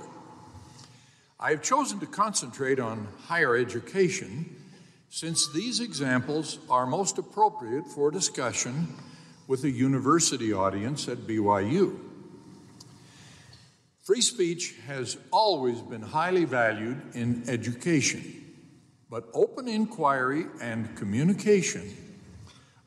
I 1.40 1.50
have 1.52 1.62
chosen 1.62 2.00
to 2.00 2.06
concentrate 2.06 2.80
on 2.80 3.08
higher 3.24 3.56
education 3.56 4.65
since 5.08 5.50
these 5.52 5.80
examples 5.80 6.58
are 6.68 6.86
most 6.86 7.18
appropriate 7.18 7.86
for 7.86 8.10
discussion 8.10 8.88
with 9.46 9.64
a 9.64 9.70
university 9.70 10.52
audience 10.52 11.08
at 11.08 11.18
BYU. 11.18 11.98
Free 14.02 14.20
speech 14.20 14.74
has 14.86 15.16
always 15.32 15.80
been 15.80 16.02
highly 16.02 16.44
valued 16.44 17.00
in 17.14 17.48
education, 17.48 18.44
But 19.08 19.28
open 19.34 19.68
inquiry 19.68 20.46
and 20.60 20.94
communication 20.96 21.88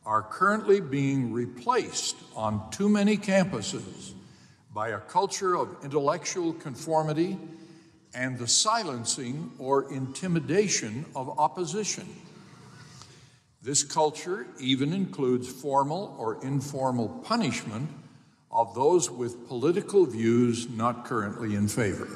are 0.06 0.22
currently 0.22 0.82
being 0.82 1.32
replaced 1.32 2.18
on 2.36 2.70
too 2.72 2.90
many 2.90 3.18
campuses 3.18 4.14
by 4.74 4.90
a 4.90 5.00
culture 5.00 5.56
of 5.56 5.76
intellectual 5.84 6.54
conformity 6.54 7.38
and 8.14 8.38
the 8.38 8.48
silencing 8.48 9.52
or 9.60 9.92
intimidation 9.92 11.06
of 11.16 11.38
opposition. 11.40 12.08
This 13.62 13.84
culture 13.84 14.48
even 14.60 14.94
includes 14.94 15.48
formal 15.48 16.16
or 16.18 16.44
informal 16.44 17.10
punishment 17.26 17.90
of 18.52 18.74
those 18.74 19.12
with 19.12 19.48
political 19.48 20.06
views 20.06 20.70
not 20.70 21.06
currently 21.06 21.56
in 21.56 21.68
favor. 21.68 22.08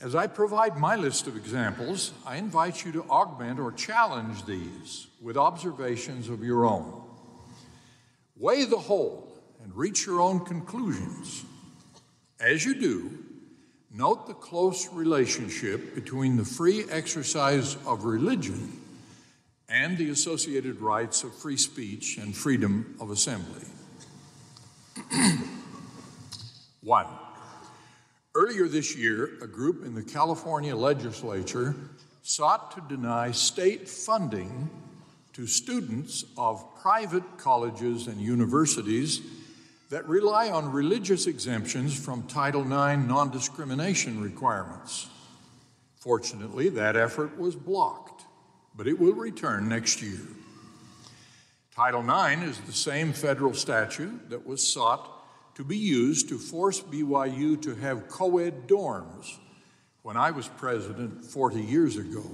As 0.00 0.14
I 0.14 0.26
provide 0.26 0.78
my 0.78 0.96
list 0.96 1.26
of 1.26 1.36
examples, 1.36 2.12
I 2.26 2.36
invite 2.36 2.84
you 2.84 2.92
to 2.92 3.04
augment 3.04 3.60
or 3.60 3.70
challenge 3.72 4.46
these 4.46 5.06
with 5.20 5.36
observations 5.36 6.28
of 6.28 6.42
your 6.42 6.66
own. 6.66 7.02
Weigh 8.36 8.64
the 8.64 8.78
whole 8.78 9.32
and 9.62 9.72
reach 9.76 10.06
your 10.06 10.20
own 10.20 10.44
conclusions. 10.44 11.44
As 12.40 12.64
you 12.64 12.74
do, 12.74 13.21
note 13.94 14.26
the 14.26 14.34
close 14.34 14.88
relationship 14.92 15.94
between 15.94 16.36
the 16.36 16.44
free 16.44 16.84
exercise 16.90 17.76
of 17.86 18.04
religion 18.04 18.80
and 19.68 19.98
the 19.98 20.10
associated 20.10 20.80
rights 20.80 21.24
of 21.24 21.34
free 21.34 21.56
speech 21.56 22.18
and 22.18 22.34
freedom 22.34 22.96
of 23.00 23.10
assembly. 23.10 23.66
One, 26.82 27.06
earlier 28.34 28.66
this 28.66 28.96
year, 28.96 29.30
a 29.42 29.46
group 29.46 29.84
in 29.84 29.94
the 29.94 30.02
California 30.02 30.74
legislature 30.74 31.74
sought 32.22 32.72
to 32.72 32.94
deny 32.94 33.30
state 33.30 33.88
funding 33.88 34.70
to 35.34 35.46
students 35.46 36.24
of 36.36 36.64
private 36.80 37.38
colleges 37.38 38.06
and 38.06 38.20
universities 38.20 39.22
that 39.92 40.08
rely 40.08 40.50
on 40.50 40.72
religious 40.72 41.26
exemptions 41.28 41.96
from 41.96 42.24
Title 42.24 42.62
IX 42.62 43.06
non 43.06 43.30
discrimination 43.30 44.20
requirements. 44.20 45.06
Fortunately, 45.94 46.68
that 46.70 46.96
effort 46.96 47.38
was 47.38 47.54
blocked 47.54 48.12
but 48.74 48.86
it 48.86 48.98
will 48.98 49.14
return 49.14 49.68
next 49.68 50.02
year. 50.02 50.20
Title 51.74 52.02
IX 52.02 52.42
is 52.42 52.58
the 52.60 52.72
same 52.72 53.12
federal 53.12 53.54
statute 53.54 54.30
that 54.30 54.46
was 54.46 54.66
sought 54.66 55.08
to 55.54 55.64
be 55.64 55.76
used 55.76 56.28
to 56.28 56.38
force 56.38 56.80
BYU 56.80 57.60
to 57.62 57.74
have 57.74 58.08
co 58.08 58.38
ed 58.38 58.66
dorms 58.66 59.38
when 60.02 60.16
I 60.16 60.30
was 60.30 60.48
president 60.48 61.24
40 61.24 61.60
years 61.60 61.96
ago. 61.96 62.24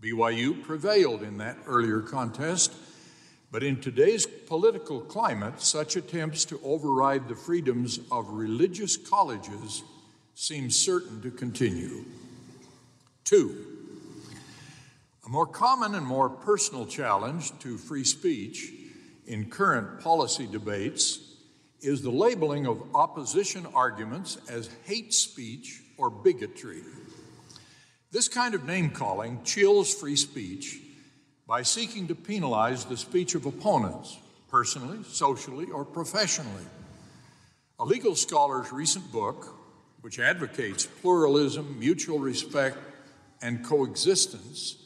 BYU 0.00 0.62
prevailed 0.62 1.22
in 1.22 1.38
that 1.38 1.58
earlier 1.66 2.00
contest, 2.00 2.72
but 3.52 3.62
in 3.62 3.80
today's 3.80 4.26
political 4.26 5.00
climate, 5.00 5.60
such 5.60 5.96
attempts 5.96 6.44
to 6.44 6.60
override 6.62 7.28
the 7.28 7.34
freedoms 7.34 7.98
of 8.12 8.28
religious 8.30 8.96
colleges 8.96 9.82
seem 10.34 10.70
certain 10.70 11.20
to 11.22 11.30
continue. 11.30 12.04
Two, 13.24 13.66
a 15.26 15.28
more 15.28 15.46
common 15.46 15.94
and 15.94 16.06
more 16.06 16.30
personal 16.30 16.86
challenge 16.86 17.58
to 17.58 17.76
free 17.76 18.04
speech 18.04 18.72
in 19.26 19.50
current 19.50 20.00
policy 20.00 20.46
debates 20.46 21.18
is 21.80 22.02
the 22.02 22.10
labeling 22.10 22.66
of 22.66 22.82
opposition 22.94 23.66
arguments 23.74 24.38
as 24.48 24.70
hate 24.84 25.12
speech 25.12 25.82
or 25.96 26.10
bigotry. 26.10 26.82
This 28.12 28.28
kind 28.28 28.54
of 28.54 28.64
name 28.64 28.90
calling 28.90 29.42
chills 29.44 29.94
free 29.94 30.16
speech 30.16 30.78
by 31.50 31.62
seeking 31.62 32.06
to 32.06 32.14
penalize 32.14 32.84
the 32.84 32.96
speech 32.96 33.34
of 33.34 33.44
opponents, 33.44 34.18
personally, 34.48 35.00
socially, 35.02 35.66
or 35.66 35.84
professionally. 35.84 36.62
A 37.80 37.84
legal 37.84 38.14
scholar's 38.14 38.70
recent 38.70 39.10
book, 39.10 39.52
which 40.00 40.20
advocates 40.20 40.86
pluralism, 40.86 41.76
mutual 41.76 42.20
respect, 42.20 42.78
and 43.42 43.64
coexistence, 43.64 44.76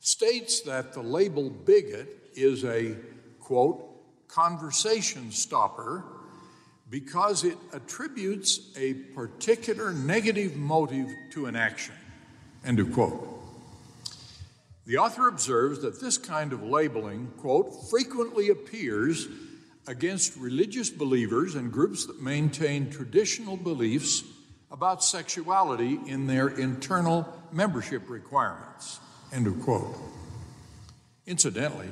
states 0.00 0.62
that 0.62 0.94
the 0.94 1.02
label 1.02 1.50
bigot 1.50 2.30
is 2.34 2.64
a, 2.64 2.96
quote, 3.38 3.84
conversation 4.26 5.30
stopper 5.30 6.02
because 6.88 7.44
it 7.44 7.58
attributes 7.74 8.74
a 8.78 8.94
particular 8.94 9.92
negative 9.92 10.56
motive 10.56 11.10
to 11.32 11.44
an 11.44 11.54
action, 11.54 11.94
end 12.64 12.80
of 12.80 12.90
quote. 12.90 13.35
The 14.86 14.98
author 14.98 15.26
observes 15.26 15.82
that 15.82 16.00
this 16.00 16.16
kind 16.16 16.52
of 16.52 16.62
labeling, 16.62 17.32
quote, 17.38 17.90
frequently 17.90 18.50
appears 18.50 19.26
against 19.88 20.36
religious 20.36 20.90
believers 20.90 21.56
and 21.56 21.72
groups 21.72 22.06
that 22.06 22.22
maintain 22.22 22.90
traditional 22.90 23.56
beliefs 23.56 24.22
about 24.70 25.02
sexuality 25.02 25.98
in 26.06 26.28
their 26.28 26.48
internal 26.48 27.32
membership 27.50 28.08
requirements. 28.08 29.00
End 29.32 29.48
of 29.48 29.60
quote. 29.60 29.96
Incidentally, 31.26 31.88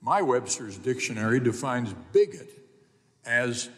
my 0.00 0.22
Webster's 0.22 0.78
dictionary 0.78 1.40
defines 1.40 1.92
bigot 2.12 2.48
as 3.24 3.68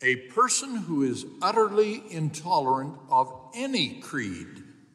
a 0.00 0.16
person 0.16 0.74
who 0.74 1.04
is 1.04 1.24
utterly 1.40 2.02
intolerant 2.10 2.96
of 3.10 3.32
any 3.54 4.00
creed, 4.00 4.48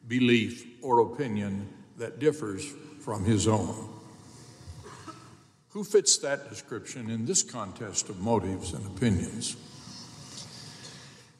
belief, 0.06 0.66
or 0.82 1.00
opinion 1.00 1.68
that 1.96 2.18
differs 2.18 2.70
from 3.08 3.24
his 3.24 3.48
own. 3.48 3.88
Who 5.70 5.82
fits 5.82 6.18
that 6.18 6.50
description 6.50 7.08
in 7.08 7.24
this 7.24 7.42
contest 7.42 8.10
of 8.10 8.20
motives 8.20 8.74
and 8.74 8.84
opinions? 8.84 9.56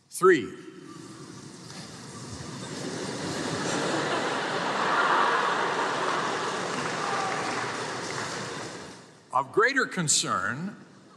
Three, 0.09 0.49
Of 9.31 9.53
greater 9.53 9.85
concern 9.85 10.75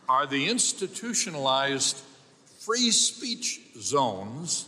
are 0.10 0.28
the 0.28 0.50
institutionalized 0.50 1.98
free 2.60 2.92
speech 2.92 3.62
zones 3.80 4.66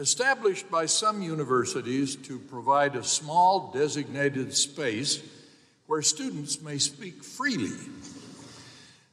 established 0.00 0.68
by 0.70 0.86
some 0.86 1.22
universities 1.22 2.16
to 2.16 2.38
provide 2.38 2.96
a 2.96 3.04
small 3.04 3.70
designated 3.72 4.52
space 4.54 5.22
where 5.86 6.02
students 6.02 6.60
may 6.60 6.78
speak 6.78 7.22
freely. 7.22 7.76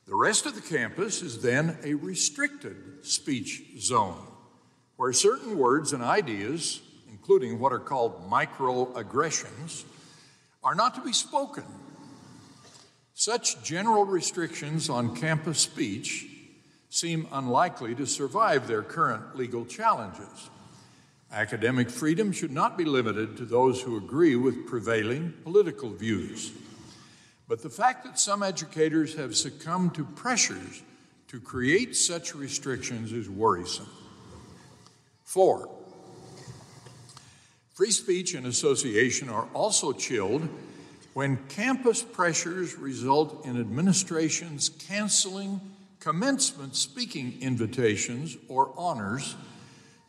The 0.08 0.16
rest 0.16 0.46
of 0.48 0.56
the 0.56 0.62
campus 0.62 1.22
is 1.22 1.42
then 1.42 1.78
a 1.84 1.94
restricted 1.94 3.06
speech 3.06 3.62
zone 3.78 4.26
where 4.96 5.14
certain 5.14 5.60
words 5.60 5.94
and 5.94 6.02
ideas, 6.02 6.82
including 7.12 7.60
what 7.60 7.74
are 7.74 7.80
called 7.80 8.28
microaggressions, 8.32 9.84
are 10.64 10.74
not 10.74 10.96
to 10.96 11.02
be 11.02 11.14
spoken 11.14 11.66
such 13.20 13.64
general 13.64 14.06
restrictions 14.06 14.92
on 14.92 15.16
campus 15.16 15.58
speech 15.58 16.28
seem 16.90 17.28
unlikely 17.32 17.96
to 17.96 18.06
survive 18.06 18.68
their 18.68 18.84
current 18.84 19.36
legal 19.36 19.66
challenges. 19.66 20.52
Academic 21.32 21.90
freedom 21.90 22.32
should 22.32 22.52
not 22.52 22.78
be 22.78 22.86
limited 22.86 23.36
to 23.38 23.46
those 23.46 23.82
who 23.82 23.98
agree 23.98 24.36
with 24.36 24.66
prevailing 24.66 25.34
political 25.44 25.90
views. 25.90 26.54
But 27.48 27.62
the 27.62 27.70
fact 27.70 28.06
that 28.06 28.20
some 28.20 28.44
educators 28.44 29.16
have 29.16 29.36
succumbed 29.36 29.94
to 29.96 30.06
pressures 30.06 30.84
to 31.28 31.40
create 31.40 31.96
such 31.96 32.34
restrictions 32.34 33.12
is 33.12 33.30
worrisome. 33.30 33.90
Four, 35.24 35.70
free 37.74 37.92
speech 37.92 38.34
and 38.34 38.46
association 38.48 39.28
are 39.28 39.48
also 39.54 39.92
chilled 39.92 40.48
when 41.14 41.38
campus 41.50 42.02
pressures 42.02 42.76
result 42.76 43.46
in 43.46 43.60
administrations 43.60 44.70
canceling 44.70 45.60
commencement 46.00 46.76
speaking 46.76 47.38
invitations 47.42 48.38
or 48.48 48.72
honors 48.78 49.36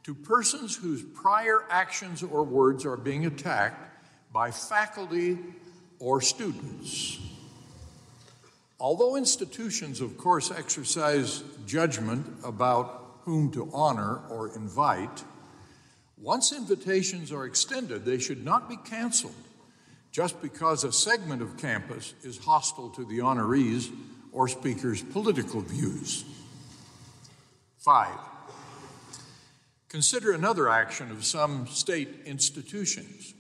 to 0.08 0.14
persons 0.14 0.74
whose 0.74 1.02
prior 1.02 1.64
actions 1.68 2.22
or 2.22 2.42
words 2.42 2.86
are 2.86 2.96
being 2.96 3.26
attacked 3.26 3.94
by 4.32 4.50
faculty 4.50 5.36
or 5.98 6.22
students. 6.22 7.18
Although 8.80 9.16
institutions, 9.16 10.00
of 10.00 10.16
course, 10.16 10.50
exercise 10.50 11.42
judgment 11.66 12.26
about 12.42 13.18
whom 13.24 13.50
to 13.50 13.68
honor 13.74 14.22
or 14.30 14.56
invite, 14.56 15.24
once 16.16 16.54
invitations 16.54 17.30
are 17.30 17.44
extended, 17.44 18.06
they 18.06 18.18
should 18.18 18.42
not 18.42 18.66
be 18.66 18.76
canceled 18.76 19.34
just 20.10 20.40
because 20.40 20.84
a 20.84 20.90
segment 20.92 21.42
of 21.42 21.58
campus 21.58 22.14
is 22.22 22.38
hostile 22.38 22.88
to 22.88 23.04
the 23.04 23.18
honorees 23.18 23.94
or 24.32 24.48
speaker's 24.48 25.02
political 25.02 25.60
views. 25.60 26.24
Five, 27.76 28.16
consider 29.88 30.32
another 30.32 30.68
action 30.68 31.10
of 31.10 31.24
some 31.24 31.66
state 31.66 32.08
institutions. 32.26 33.34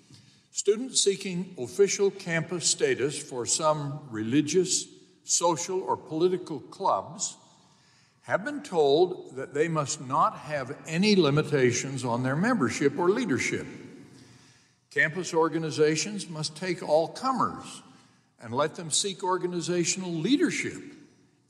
Students 0.50 1.02
seeking 1.02 1.54
official 1.58 2.10
campus 2.10 2.66
status 2.66 3.18
for 3.18 3.46
some 3.46 4.00
religious, 4.10 4.86
social, 5.24 5.80
or 5.82 5.96
political 5.96 6.58
clubs 6.58 7.36
have 8.22 8.44
been 8.44 8.62
told 8.62 9.36
that 9.36 9.54
they 9.54 9.68
must 9.68 10.06
not 10.06 10.36
have 10.36 10.76
any 10.86 11.16
limitations 11.16 12.04
on 12.04 12.22
their 12.22 12.36
membership 12.36 12.98
or 12.98 13.08
leadership. 13.08 13.66
Campus 14.90 15.32
organizations 15.32 16.28
must 16.28 16.56
take 16.56 16.86
all 16.86 17.08
comers 17.08 17.82
and 18.42 18.52
let 18.52 18.74
them 18.74 18.90
seek 18.90 19.22
organizational 19.22 20.10
leadership, 20.10 20.82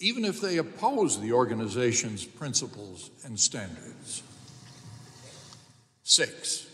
even 0.01 0.25
if 0.25 0.41
they 0.41 0.59
oppose 0.59 1.21
the 1.21 1.33
organization's 1.33 2.25
principles 2.25 3.11
and 3.25 3.39
standards. 3.39 4.23
Six, 6.09 6.67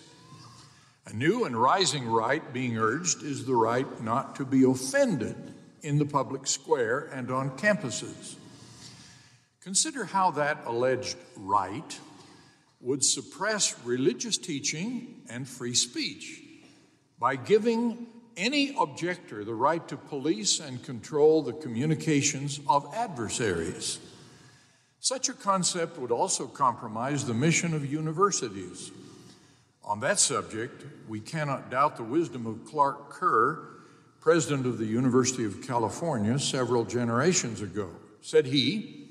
a 1.06 1.12
new 1.12 1.44
and 1.44 1.60
rising 1.60 2.06
right 2.06 2.52
being 2.52 2.78
urged 2.78 3.24
is 3.24 3.44
the 3.44 3.56
right 3.56 4.00
not 4.00 4.36
to 4.36 4.44
be 4.44 4.62
offended 4.62 5.34
in 5.82 5.98
the 5.98 6.04
public 6.04 6.46
square 6.46 7.10
and 7.12 7.32
on 7.32 7.58
campuses. 7.58 8.36
Consider 9.60 10.04
how 10.04 10.30
that 10.30 10.62
alleged 10.66 11.16
right 11.36 11.98
would 12.80 13.04
suppress 13.04 13.76
religious 13.84 14.38
teaching 14.38 15.22
and 15.28 15.48
free 15.48 15.74
speech 15.74 16.40
by 17.18 17.34
giving 17.34 18.06
any 18.36 18.72
objector 18.78 19.42
the 19.42 19.52
right 19.52 19.88
to 19.88 19.96
police 19.96 20.60
and 20.60 20.84
control 20.84 21.42
the 21.42 21.54
communications 21.54 22.60
of 22.68 22.86
adversaries. 22.94 23.98
Such 25.00 25.28
a 25.28 25.32
concept 25.32 25.98
would 25.98 26.12
also 26.12 26.46
compromise 26.46 27.24
the 27.24 27.34
mission 27.34 27.74
of 27.74 27.84
universities. 27.84 28.92
On 29.84 30.00
that 30.00 30.18
subject, 30.18 30.84
we 31.08 31.20
cannot 31.20 31.70
doubt 31.70 31.96
the 31.96 32.02
wisdom 32.02 32.46
of 32.46 32.64
Clark 32.64 33.10
Kerr, 33.10 33.68
president 34.20 34.66
of 34.66 34.78
the 34.78 34.86
University 34.86 35.44
of 35.44 35.62
California 35.62 36.38
several 36.38 36.84
generations 36.84 37.60
ago. 37.60 37.90
Said 38.22 38.46
he, 38.46 39.08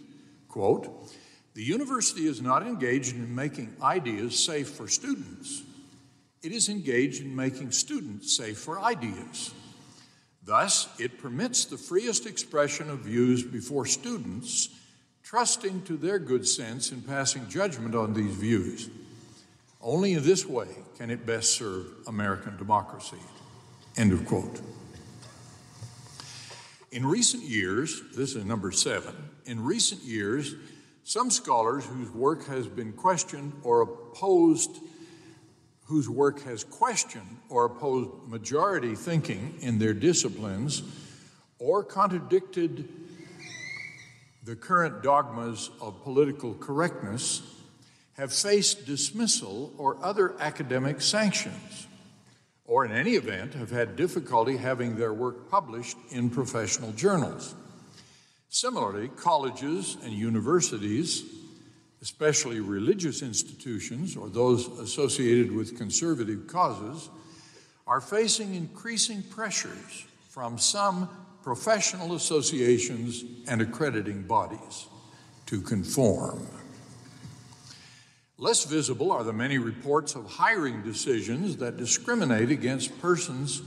quote, 0.47 1.13
the 1.53 1.63
university 1.63 2.25
is 2.25 2.41
not 2.41 2.65
engaged 2.65 3.15
in 3.15 3.35
making 3.35 3.75
ideas 3.81 4.43
safe 4.43 4.69
for 4.69 4.87
students 4.87 5.61
it 6.43 6.51
is 6.51 6.67
engaged 6.67 7.21
in 7.21 7.33
making 7.33 7.71
students 7.71 8.35
safe 8.35 8.57
for 8.59 8.79
ideas. 8.79 9.53
Thus, 10.43 10.89
it 10.99 11.17
permits 11.17 11.63
the 11.63 11.77
freest 11.77 12.25
expression 12.25 12.89
of 12.89 12.99
views 12.99 13.43
before 13.43 13.85
students, 13.85 14.67
trusting 15.23 15.83
to 15.83 15.95
their 15.95 16.19
good 16.19 16.45
sense 16.45 16.91
in 16.91 17.01
passing 17.01 17.47
judgment 17.47 17.95
on 17.95 18.13
these 18.13 18.35
views. 18.35 18.89
Only 19.83 20.13
in 20.13 20.23
this 20.23 20.45
way 20.45 20.69
can 20.97 21.09
it 21.09 21.25
best 21.25 21.51
serve 21.51 21.87
American 22.07 22.55
democracy. 22.55 23.17
End 23.97 24.13
of 24.13 24.25
quote. 24.25 24.61
In 26.93 27.05
recent 27.05 27.43
years, 27.43 28.01
this 28.15 28.35
is 28.35 28.45
number 28.45 28.71
seven, 28.71 29.13
in 29.45 29.61
recent 29.61 30.01
years, 30.03 30.55
some 31.03 31.29
scholars 31.29 31.85
whose 31.85 32.09
work 32.11 32.47
has 32.47 32.65
been 32.65 32.93
questioned 32.93 33.51
or 33.63 33.81
opposed 33.81 34.79
whose 35.85 36.09
work 36.09 36.41
has 36.43 36.63
questioned 36.63 37.37
or 37.49 37.65
opposed 37.65 38.09
majority 38.25 38.95
thinking 38.95 39.53
in 39.59 39.79
their 39.79 39.93
disciplines 39.93 40.81
or 41.59 41.83
contradicted 41.83 42.87
the 44.45 44.55
current 44.55 45.03
dogmas 45.03 45.69
of 45.81 46.01
political 46.03 46.53
correctness 46.53 47.52
have 48.17 48.33
faced 48.33 48.85
dismissal 48.85 49.73
or 49.77 49.97
other 50.03 50.35
academic 50.39 51.01
sanctions, 51.01 51.87
or 52.65 52.85
in 52.85 52.91
any 52.91 53.11
event 53.11 53.53
have 53.53 53.71
had 53.71 53.95
difficulty 53.95 54.57
having 54.57 54.95
their 54.95 55.13
work 55.13 55.49
published 55.49 55.97
in 56.11 56.29
professional 56.29 56.91
journals. 56.93 57.55
Similarly, 58.49 59.09
colleges 59.09 59.97
and 60.03 60.13
universities 60.13 61.23
especially 62.03 62.59
religious 62.59 63.21
institutions 63.21 64.17
or 64.17 64.27
those 64.27 64.67
associated 64.79 65.49
with 65.49 65.77
conservative 65.77 66.47
causes, 66.47 67.09
are 67.87 68.01
facing 68.01 68.55
increasing 68.55 69.23
pressures 69.23 70.05
from 70.27 70.57
some 70.57 71.07
professional 71.43 72.13
associations 72.13 73.23
and 73.47 73.61
accrediting 73.61 74.21
bodies 74.21 74.87
to 75.45 75.61
conform. 75.61 76.45
Less 78.43 78.65
visible 78.65 79.09
are 79.13 79.23
the 79.23 79.31
many 79.31 79.57
reports 79.57 80.15
of 80.15 80.29
hiring 80.29 80.81
decisions 80.83 81.55
that 81.57 81.77
discriminate 81.77 82.51
against 82.51 82.99
persons 82.99 83.61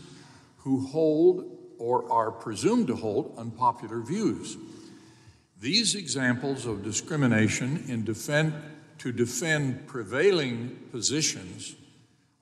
who 0.59 0.87
hold 0.89 1.51
or 1.79 2.13
are 2.13 2.31
presumed 2.31 2.89
to 2.89 2.95
hold 2.95 3.35
unpopular 3.39 4.03
views. 4.03 4.59
These 5.59 5.95
examples 5.95 6.67
of 6.67 6.85
discrimination 6.85 7.85
in 7.89 8.05
defend, 8.05 8.53
to 8.99 9.13
defend 9.13 9.87
prevailing 9.87 10.77
positions 10.91 11.75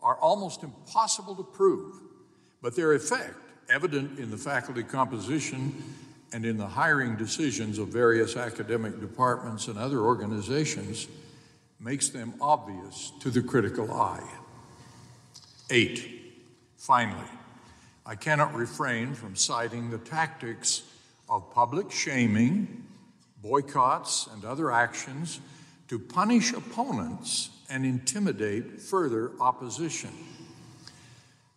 are 0.02 0.16
almost 0.16 0.64
impossible 0.64 1.36
to 1.36 1.44
prove, 1.44 1.94
but 2.60 2.74
their 2.74 2.94
effect, 2.94 3.36
evident 3.70 4.18
in 4.18 4.32
the 4.32 4.36
faculty 4.36 4.82
composition 4.82 5.72
and 6.32 6.44
in 6.44 6.56
the 6.56 6.66
hiring 6.66 7.14
decisions 7.14 7.78
of 7.78 7.90
various 7.90 8.36
academic 8.36 9.00
departments 9.00 9.68
and 9.68 9.78
other 9.78 10.00
organizations, 10.00 11.06
makes 11.84 12.08
them 12.08 12.34
obvious 12.40 13.12
to 13.20 13.30
the 13.30 13.42
critical 13.42 13.92
eye. 13.92 14.26
Eight, 15.70 16.42
finally, 16.78 17.28
I 18.06 18.14
cannot 18.14 18.54
refrain 18.54 19.14
from 19.14 19.36
citing 19.36 19.90
the 19.90 19.98
tactics 19.98 20.82
of 21.28 21.52
public 21.52 21.90
shaming 21.90 22.84
boycotts, 23.44 24.26
and 24.32 24.44
other 24.44 24.72
actions 24.72 25.38
to 25.86 25.98
punish 25.98 26.54
opponents 26.54 27.50
and 27.68 27.84
intimidate 27.84 28.80
further 28.80 29.32
opposition. 29.38 30.10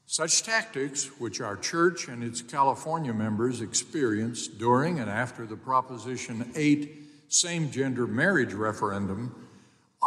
Such 0.05 0.43
tactics, 0.43 1.05
which 1.19 1.39
our 1.39 1.55
church 1.55 2.09
and 2.09 2.23
its 2.23 2.41
California 2.41 3.13
members 3.13 3.61
experienced 3.61 4.57
during 4.57 4.99
and 4.99 5.09
after 5.09 5.45
the 5.45 5.55
Proposition 5.55 6.51
8 6.55 7.03
same 7.29 7.71
gender 7.71 8.05
marriage 8.05 8.53
referendum, 8.53 9.46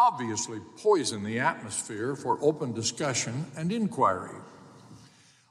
obviously 0.00 0.58
poison 0.78 1.22
the 1.22 1.38
atmosphere 1.38 2.16
for 2.16 2.38
open 2.40 2.72
discussion 2.72 3.44
and 3.54 3.70
inquiry. 3.70 4.34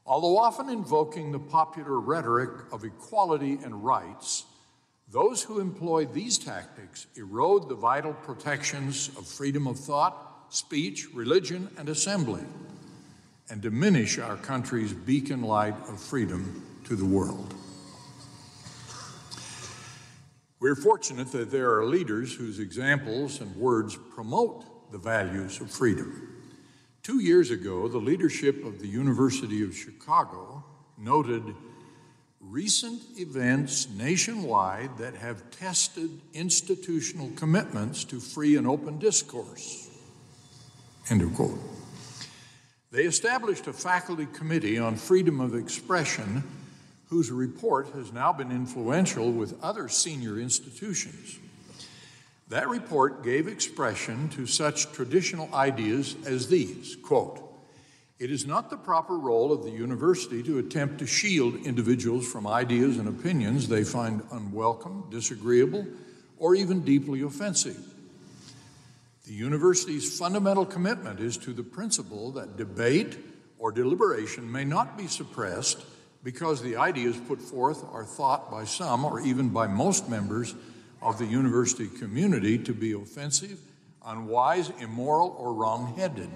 Although 0.04 0.38
often 0.38 0.68
invoking 0.68 1.30
the 1.30 1.38
popular 1.38 2.00
rhetoric 2.00 2.50
of 2.72 2.84
equality 2.84 3.60
and 3.62 3.84
rights, 3.84 4.46
those 5.08 5.40
who 5.44 5.60
employ 5.60 6.04
these 6.04 6.36
tactics 6.36 7.06
erode 7.14 7.68
the 7.68 7.76
vital 7.76 8.12
protections 8.12 9.10
of 9.16 9.24
freedom 9.24 9.68
of 9.68 9.78
thought, 9.78 10.46
speech, 10.48 11.06
religion, 11.14 11.70
and 11.78 11.88
assembly, 11.88 12.42
and 13.50 13.60
diminish 13.60 14.18
our 14.18 14.36
country's 14.36 14.92
beacon 14.92 15.42
light 15.42 15.76
of 15.88 16.00
freedom 16.00 16.66
to 16.82 16.96
the 16.96 17.04
world. 17.04 17.54
We're 20.60 20.76
fortunate 20.76 21.32
that 21.32 21.50
there 21.50 21.74
are 21.74 21.86
leaders 21.86 22.34
whose 22.34 22.58
examples 22.58 23.40
and 23.40 23.56
words 23.56 23.96
promote 24.14 24.92
the 24.92 24.98
values 24.98 25.58
of 25.58 25.70
freedom. 25.70 26.36
Two 27.02 27.20
years 27.20 27.50
ago, 27.50 27.88
the 27.88 27.96
leadership 27.96 28.62
of 28.66 28.78
the 28.78 28.86
University 28.86 29.62
of 29.62 29.74
Chicago 29.74 30.62
noted 30.98 31.42
recent 32.40 33.00
events 33.16 33.88
nationwide 33.88 34.98
that 34.98 35.14
have 35.14 35.50
tested 35.50 36.10
institutional 36.34 37.30
commitments 37.36 38.04
to 38.04 38.20
free 38.20 38.56
and 38.56 38.66
open 38.66 38.98
discourse. 38.98 39.88
End 41.08 41.22
of 41.22 41.32
quote. 41.34 41.58
They 42.90 43.04
established 43.04 43.66
a 43.66 43.72
faculty 43.72 44.26
committee 44.26 44.78
on 44.78 44.96
freedom 44.96 45.40
of 45.40 45.54
expression 45.54 46.42
whose 47.10 47.30
report 47.30 47.88
has 47.92 48.12
now 48.12 48.32
been 48.32 48.52
influential 48.52 49.32
with 49.32 49.60
other 49.62 49.88
senior 49.88 50.38
institutions. 50.38 51.38
That 52.48 52.68
report 52.68 53.24
gave 53.24 53.48
expression 53.48 54.28
to 54.30 54.46
such 54.46 54.90
traditional 54.92 55.52
ideas 55.52 56.16
as 56.24 56.48
these 56.48 56.96
quote, 56.96 57.46
it 58.20 58.30
is 58.30 58.46
not 58.46 58.68
the 58.70 58.76
proper 58.76 59.16
role 59.16 59.50
of 59.50 59.64
the 59.64 59.70
university 59.70 60.42
to 60.42 60.58
attempt 60.58 60.98
to 60.98 61.06
shield 61.06 61.54
individuals 61.64 62.30
from 62.30 62.46
ideas 62.46 62.98
and 62.98 63.08
opinions 63.08 63.66
they 63.66 63.82
find 63.82 64.22
unwelcome, 64.30 65.06
disagreeable, 65.10 65.86
or 66.38 66.54
even 66.54 66.82
deeply 66.82 67.22
offensive. 67.22 67.82
The 69.26 69.32
university's 69.32 70.18
fundamental 70.18 70.66
commitment 70.66 71.18
is 71.18 71.38
to 71.38 71.54
the 71.54 71.62
principle 71.62 72.30
that 72.32 72.58
debate 72.58 73.16
or 73.58 73.72
deliberation 73.72 74.50
may 74.50 74.64
not 74.64 74.98
be 74.98 75.06
suppressed 75.06 75.78
because 76.22 76.62
the 76.62 76.76
ideas 76.76 77.16
put 77.28 77.40
forth 77.40 77.84
are 77.92 78.04
thought 78.04 78.50
by 78.50 78.64
some 78.64 79.04
or 79.04 79.20
even 79.20 79.48
by 79.48 79.66
most 79.66 80.08
members 80.08 80.54
of 81.02 81.18
the 81.18 81.26
university 81.26 81.88
community 81.88 82.58
to 82.58 82.74
be 82.74 82.92
offensive, 82.92 83.58
unwise, 84.04 84.70
immoral, 84.80 85.34
or 85.38 85.54
wrong 85.54 85.94
headed. 85.96 86.30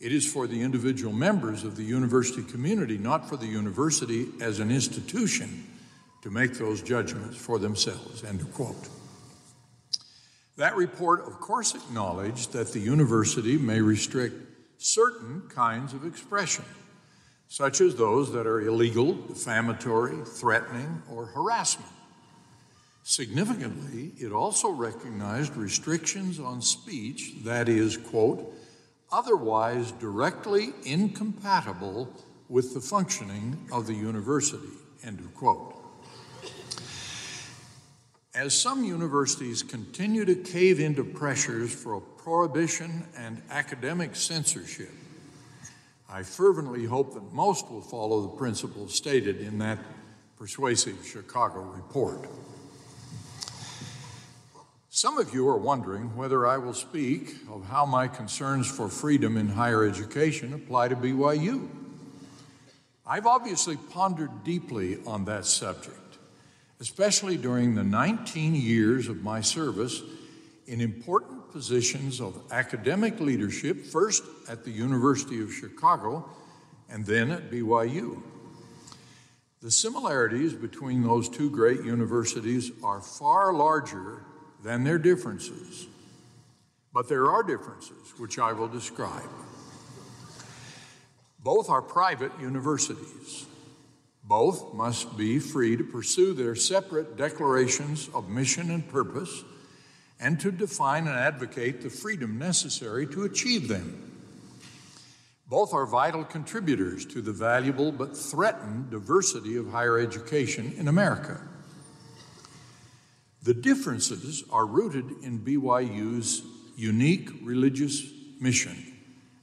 It 0.00 0.12
is 0.12 0.30
for 0.30 0.46
the 0.46 0.62
individual 0.62 1.12
members 1.12 1.64
of 1.64 1.76
the 1.76 1.82
university 1.82 2.42
community, 2.42 2.98
not 2.98 3.28
for 3.28 3.36
the 3.36 3.46
university 3.46 4.28
as 4.40 4.60
an 4.60 4.70
institution, 4.70 5.66
to 6.22 6.30
make 6.30 6.54
those 6.54 6.82
judgments 6.82 7.36
for 7.36 7.58
themselves. 7.58 8.24
End 8.24 8.40
of 8.40 8.52
quote. 8.52 8.88
That 10.56 10.76
report, 10.76 11.26
of 11.26 11.38
course, 11.38 11.74
acknowledged 11.74 12.52
that 12.52 12.72
the 12.72 12.80
university 12.80 13.58
may 13.58 13.80
restrict 13.80 14.34
certain 14.78 15.42
kinds 15.48 15.92
of 15.92 16.06
expression, 16.06 16.64
such 17.48 17.80
as 17.80 17.94
those 17.94 18.32
that 18.32 18.46
are 18.46 18.60
illegal, 18.60 19.14
defamatory, 19.14 20.24
threatening, 20.24 21.02
or 21.10 21.26
harassment. 21.26 21.90
Significantly, 23.02 24.12
it 24.18 24.32
also 24.32 24.70
recognized 24.70 25.56
restrictions 25.56 26.40
on 26.40 26.60
speech 26.60 27.34
that 27.44 27.68
is, 27.68 27.96
quote, 27.96 28.52
otherwise 29.12 29.92
directly 29.92 30.70
incompatible 30.84 32.12
with 32.48 32.74
the 32.74 32.80
functioning 32.80 33.56
of 33.72 33.86
the 33.86 33.94
university, 33.94 34.66
end 35.04 35.20
of 35.20 35.32
quote. 35.34 35.74
As 38.34 38.60
some 38.60 38.84
universities 38.84 39.62
continue 39.62 40.24
to 40.24 40.34
cave 40.34 40.80
into 40.80 41.04
pressures 41.04 41.72
for 41.72 42.00
prohibition 42.00 43.06
and 43.16 43.40
academic 43.50 44.14
censorship, 44.14 44.90
I 46.08 46.22
fervently 46.22 46.84
hope 46.84 47.14
that 47.14 47.32
most 47.32 47.68
will 47.70 47.82
follow 47.82 48.22
the 48.22 48.36
principles 48.36 48.94
stated 48.94 49.40
in 49.40 49.58
that 49.58 49.78
persuasive 50.36 51.04
Chicago 51.04 51.62
report. 51.62 52.28
Some 54.88 55.18
of 55.18 55.34
you 55.34 55.48
are 55.48 55.58
wondering 55.58 56.16
whether 56.16 56.46
I 56.46 56.58
will 56.58 56.74
speak 56.74 57.34
of 57.50 57.66
how 57.66 57.84
my 57.84 58.08
concerns 58.08 58.70
for 58.70 58.88
freedom 58.88 59.36
in 59.36 59.48
higher 59.48 59.84
education 59.84 60.54
apply 60.54 60.88
to 60.88 60.96
BYU. 60.96 61.68
I've 63.04 63.26
obviously 63.26 63.76
pondered 63.76 64.44
deeply 64.44 64.98
on 65.06 65.24
that 65.26 65.44
subject, 65.44 66.18
especially 66.80 67.36
during 67.36 67.74
the 67.74 67.84
19 67.84 68.54
years 68.54 69.08
of 69.08 69.22
my 69.22 69.40
service 69.40 70.02
in 70.66 70.80
important 70.80 71.25
positions 71.56 72.20
of 72.20 72.38
academic 72.52 73.18
leadership, 73.18 73.86
first 73.86 74.22
at 74.46 74.62
the 74.62 74.70
University 74.70 75.40
of 75.40 75.50
Chicago 75.50 76.28
and 76.90 77.06
then 77.06 77.30
at 77.30 77.50
BYU. 77.50 78.22
The 79.62 79.70
similarities 79.70 80.52
between 80.52 81.02
those 81.02 81.30
two 81.30 81.48
great 81.48 81.82
universities 81.82 82.70
are 82.84 83.00
far 83.00 83.54
larger 83.54 84.20
than 84.62 84.84
their 84.84 84.98
differences. 84.98 85.86
But 86.92 87.08
there 87.08 87.30
are 87.30 87.42
differences, 87.42 88.12
which 88.18 88.38
I 88.38 88.52
will 88.52 88.68
describe. 88.68 89.30
Both 91.42 91.70
are 91.70 91.80
private 91.80 92.32
universities. 92.38 93.46
Both 94.22 94.74
must 94.74 95.16
be 95.16 95.38
free 95.38 95.78
to 95.78 95.84
pursue 95.84 96.34
their 96.34 96.54
separate 96.54 97.16
declarations 97.16 98.10
of 98.12 98.28
mission 98.28 98.70
and 98.70 98.86
purpose 98.86 99.42
and 100.18 100.40
to 100.40 100.50
define 100.50 101.06
and 101.06 101.16
advocate 101.16 101.82
the 101.82 101.90
freedom 101.90 102.38
necessary 102.38 103.06
to 103.06 103.24
achieve 103.24 103.68
them. 103.68 104.02
Both 105.48 105.72
are 105.72 105.86
vital 105.86 106.24
contributors 106.24 107.06
to 107.06 107.22
the 107.22 107.32
valuable 107.32 107.92
but 107.92 108.16
threatened 108.16 108.90
diversity 108.90 109.56
of 109.56 109.70
higher 109.70 109.98
education 109.98 110.72
in 110.76 110.88
America. 110.88 111.40
The 113.42 113.54
differences 113.54 114.42
are 114.50 114.66
rooted 114.66 115.22
in 115.22 115.38
BYU's 115.38 116.42
unique 116.76 117.30
religious 117.42 118.02
mission 118.40 118.92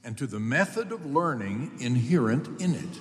and 0.04 0.18
to 0.18 0.26
the 0.26 0.38
method 0.38 0.92
of 0.92 1.06
learning 1.06 1.72
inherent 1.80 2.60
in 2.60 2.74
it. 2.74 2.98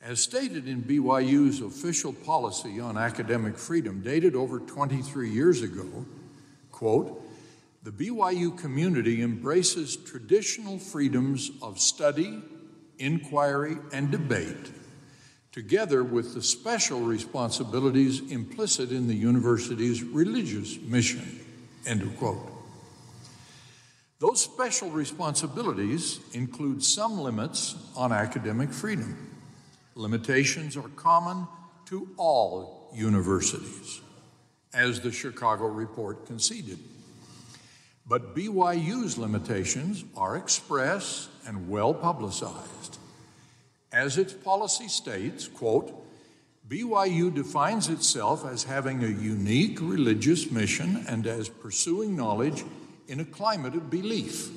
As 0.00 0.20
stated 0.20 0.68
in 0.68 0.82
BYU's 0.82 1.60
official 1.60 2.12
policy 2.12 2.78
on 2.78 2.96
academic 2.96 3.58
freedom, 3.58 4.02
dated 4.02 4.36
over 4.36 4.60
23 4.60 5.30
years 5.30 5.62
ago, 5.62 6.06
quote, 6.82 7.22
the 7.84 7.92
BYU 7.92 8.58
community 8.58 9.22
embraces 9.22 9.96
traditional 9.96 10.80
freedoms 10.80 11.52
of 11.62 11.78
study, 11.78 12.42
inquiry, 12.98 13.76
and 13.92 14.10
debate 14.10 14.72
together 15.52 16.02
with 16.02 16.34
the 16.34 16.42
special 16.42 17.00
responsibilities 17.02 18.32
implicit 18.32 18.90
in 18.90 19.06
the 19.06 19.14
university's 19.14 20.02
religious 20.02 20.76
mission. 20.80 21.38
End 21.86 22.02
of 22.02 22.16
quote. 22.16 22.50
Those 24.18 24.42
special 24.42 24.90
responsibilities 24.90 26.18
include 26.32 26.82
some 26.82 27.20
limits 27.20 27.76
on 27.94 28.12
academic 28.12 28.72
freedom. 28.72 29.30
Limitations 29.94 30.76
are 30.76 30.88
common 30.96 31.46
to 31.86 32.08
all 32.16 32.90
universities, 32.92 34.00
as 34.74 35.00
the 35.00 35.12
Chicago 35.12 35.66
report 35.66 36.26
conceded. 36.26 36.78
But 38.06 38.34
BYU's 38.34 39.16
limitations 39.16 40.04
are 40.16 40.36
express 40.36 41.28
and 41.46 41.68
well 41.68 41.94
publicized. 41.94 42.98
As 43.92 44.18
its 44.18 44.32
policy 44.32 44.88
states, 44.88 45.46
quote, 45.46 45.94
BYU 46.68 47.34
defines 47.34 47.88
itself 47.88 48.46
as 48.46 48.64
having 48.64 49.04
a 49.04 49.08
unique 49.08 49.78
religious 49.80 50.50
mission 50.50 51.04
and 51.08 51.26
as 51.26 51.48
pursuing 51.48 52.16
knowledge 52.16 52.64
in 53.08 53.20
a 53.20 53.24
climate 53.24 53.74
of 53.74 53.90
belief. 53.90 54.50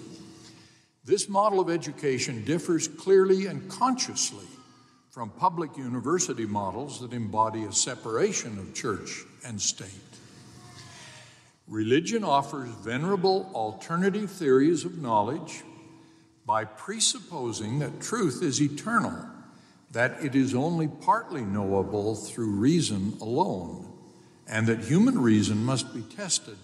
This 1.04 1.28
model 1.28 1.60
of 1.60 1.70
education 1.70 2.46
differs 2.46 2.88
clearly 2.88 3.48
and 3.48 3.70
consciously 3.70 4.46
from 5.12 5.30
public 5.30 5.78
university 5.78 6.46
models 6.46 7.00
that 7.00 7.14
embody 7.14 7.64
a 7.64 7.72
separation 7.72 8.58
of 8.58 8.74
church 8.74 9.24
and 9.46 9.62
state. 9.62 10.05
Religion 11.68 12.24
offers 12.24 12.70
venerable 12.70 13.50
alternative 13.56 14.30
theories 14.30 14.86
of 14.86 15.02
knowledge 15.02 15.64
by 16.46 16.64
presupposing 16.64 17.80
that 17.80 18.00
truth 18.00 18.44
is 18.44 18.62
eternal, 18.62 19.28
that 19.92 20.24
it 20.24 20.36
is 20.36 20.54
only 20.54 20.88
partly 20.88 21.42
knowable 21.42 22.16
through 22.16 22.52
reason 22.52 23.18
alone, 23.20 23.92
and 24.48 24.68
that 24.68 24.80
human 24.82 25.20
reason 25.20 25.66
must 25.66 25.92
be 25.94 26.02
tested 26.02 26.58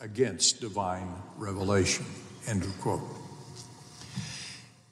against 0.00 0.60
divine 0.60 1.14
revelation. 1.36 2.06
End 2.46 2.62
of 2.62 2.80
quote. 2.80 3.02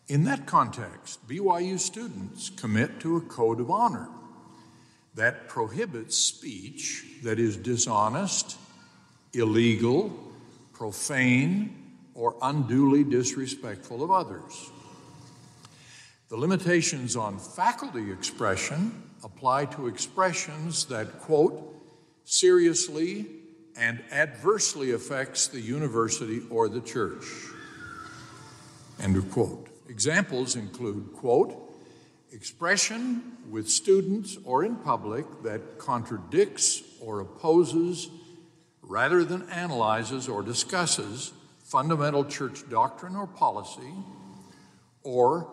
In 0.08 0.24
that 0.24 0.46
context, 0.46 1.26
BYU 1.28 1.78
students 1.78 2.50
commit 2.50 2.98
to 3.00 3.16
a 3.16 3.20
code 3.20 3.60
of 3.60 3.70
honor 3.70 4.08
that 5.14 5.48
prohibits 5.48 6.16
speech 6.16 7.04
that 7.22 7.38
is 7.38 7.56
dishonest, 7.56 8.56
illegal, 9.34 10.12
profane, 10.72 11.98
or 12.14 12.36
unduly 12.42 13.04
disrespectful 13.04 14.02
of 14.02 14.10
others. 14.10 14.70
The 16.28 16.36
limitations 16.36 17.16
on 17.16 17.38
faculty 17.38 18.10
expression 18.10 19.10
apply 19.22 19.66
to 19.66 19.86
expressions 19.86 20.86
that, 20.86 21.20
quote, 21.20 21.74
seriously 22.24 23.26
and 23.76 24.02
adversely 24.10 24.92
affects 24.92 25.46
the 25.46 25.60
university 25.60 26.42
or 26.50 26.68
the 26.68 26.80
church. 26.80 27.24
End 29.00 29.16
of 29.16 29.30
quote. 29.30 29.68
Examples 29.88 30.56
include, 30.56 31.12
quote, 31.14 31.54
expression 32.32 33.36
with 33.50 33.68
students 33.68 34.38
or 34.44 34.64
in 34.64 34.76
public 34.76 35.26
that 35.42 35.78
contradicts 35.78 36.82
or 37.00 37.20
opposes 37.20 38.08
rather 38.82 39.24
than 39.24 39.48
analyzes 39.50 40.28
or 40.28 40.42
discusses 40.42 41.32
fundamental 41.64 42.24
church 42.24 42.68
doctrine 42.68 43.16
or 43.16 43.26
policy, 43.26 43.94
or 45.04 45.48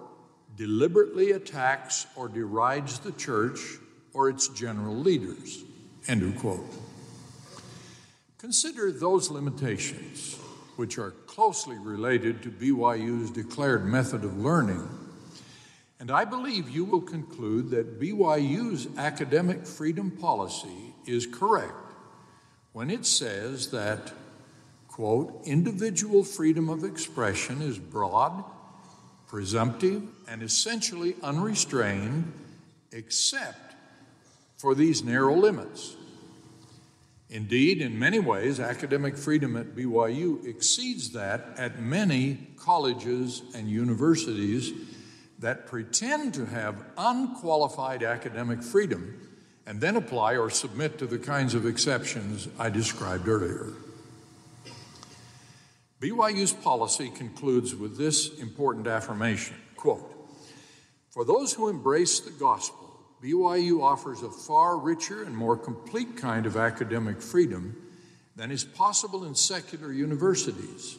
deliberately 0.58 1.32
attacks 1.32 2.06
or 2.16 2.28
derides 2.28 3.00
the 3.00 3.12
church 3.14 3.60
or 4.14 4.30
its 4.30 4.50
general 4.50 4.96
leaders. 4.96 5.64
End 6.08 6.24
of 6.24 6.38
quote. 6.38 6.66
Consider 8.38 8.92
those 8.92 9.30
limitations, 9.30 10.36
which 10.76 10.98
are 10.98 11.12
closely 11.28 11.78
related 11.78 12.42
to 12.44 12.50
BYU's 12.50 13.32
declared 13.32 13.86
method 13.86 14.24
of 14.24 14.38
learning, 14.38 14.88
and 16.00 16.10
I 16.10 16.26
believe 16.26 16.70
you 16.70 16.86
will 16.86 17.02
conclude 17.02 17.70
that 17.72 18.00
BYU's 18.00 18.88
academic 18.98 19.66
freedom 19.66 20.12
policy 20.12 20.94
is 21.06 21.26
correct 21.26 21.89
when 22.80 22.90
it 22.90 23.06
says 23.06 23.72
that 23.72 24.14
quote, 24.88 25.42
individual 25.44 26.24
freedom 26.24 26.70
of 26.70 26.86
expression 26.86 27.62
is 27.62 27.78
broad, 27.78 28.42
presumptive, 29.28 30.02
and 30.30 30.42
essentially 30.42 31.14
unrestrained, 31.22 32.32
except 32.94 33.76
for 34.56 34.74
these 34.74 35.04
narrow 35.04 35.36
limits. 35.36 35.98
Indeed, 37.30 37.82
in 37.82 38.00
many 38.00 38.20
ways, 38.20 38.62
academic 38.62 39.18
freedom 39.18 39.58
at 39.58 39.76
BYU 39.76 40.48
exceeds 40.48 41.12
that 41.12 41.48
at 41.58 41.82
many 41.82 42.48
colleges 42.56 43.42
and 43.54 43.70
universities 43.70 44.72
that 45.40 45.68
pretend 45.68 46.34
to 46.36 46.46
have 46.46 46.86
unqualified 46.98 48.04
academic 48.04 48.64
freedom 48.64 49.29
and 49.70 49.80
then 49.80 49.96
apply 49.96 50.36
or 50.36 50.50
submit 50.50 50.98
to 50.98 51.06
the 51.06 51.20
kinds 51.20 51.54
of 51.54 51.68
exceptions 51.68 52.48
I 52.58 52.72
described 52.72 53.28
earlier. 53.28 53.68
BYU's 56.02 56.54
policy 56.54 57.12
concludes 57.12 57.76
with 57.76 57.96
this 57.96 58.40
important 58.40 58.88
affirmation 58.88 59.56
quote, 59.76 60.12
For 61.12 61.24
those 61.24 61.54
who 61.54 61.70
embrace 61.70 62.20
the 62.20 62.32
gospel, 62.32 63.00
BYU 63.24 63.84
offers 63.84 64.24
a 64.24 64.32
far 64.32 64.80
richer 64.80 65.24
and 65.24 65.38
more 65.38 65.56
complete 65.56 66.18
kind 66.18 66.48
of 66.48 66.58
academic 66.58 67.22
freedom 67.22 67.78
than 68.36 68.50
is 68.50 68.64
possible 68.64 69.24
in 69.24 69.36
secular 69.36 69.94
universities. 69.94 70.98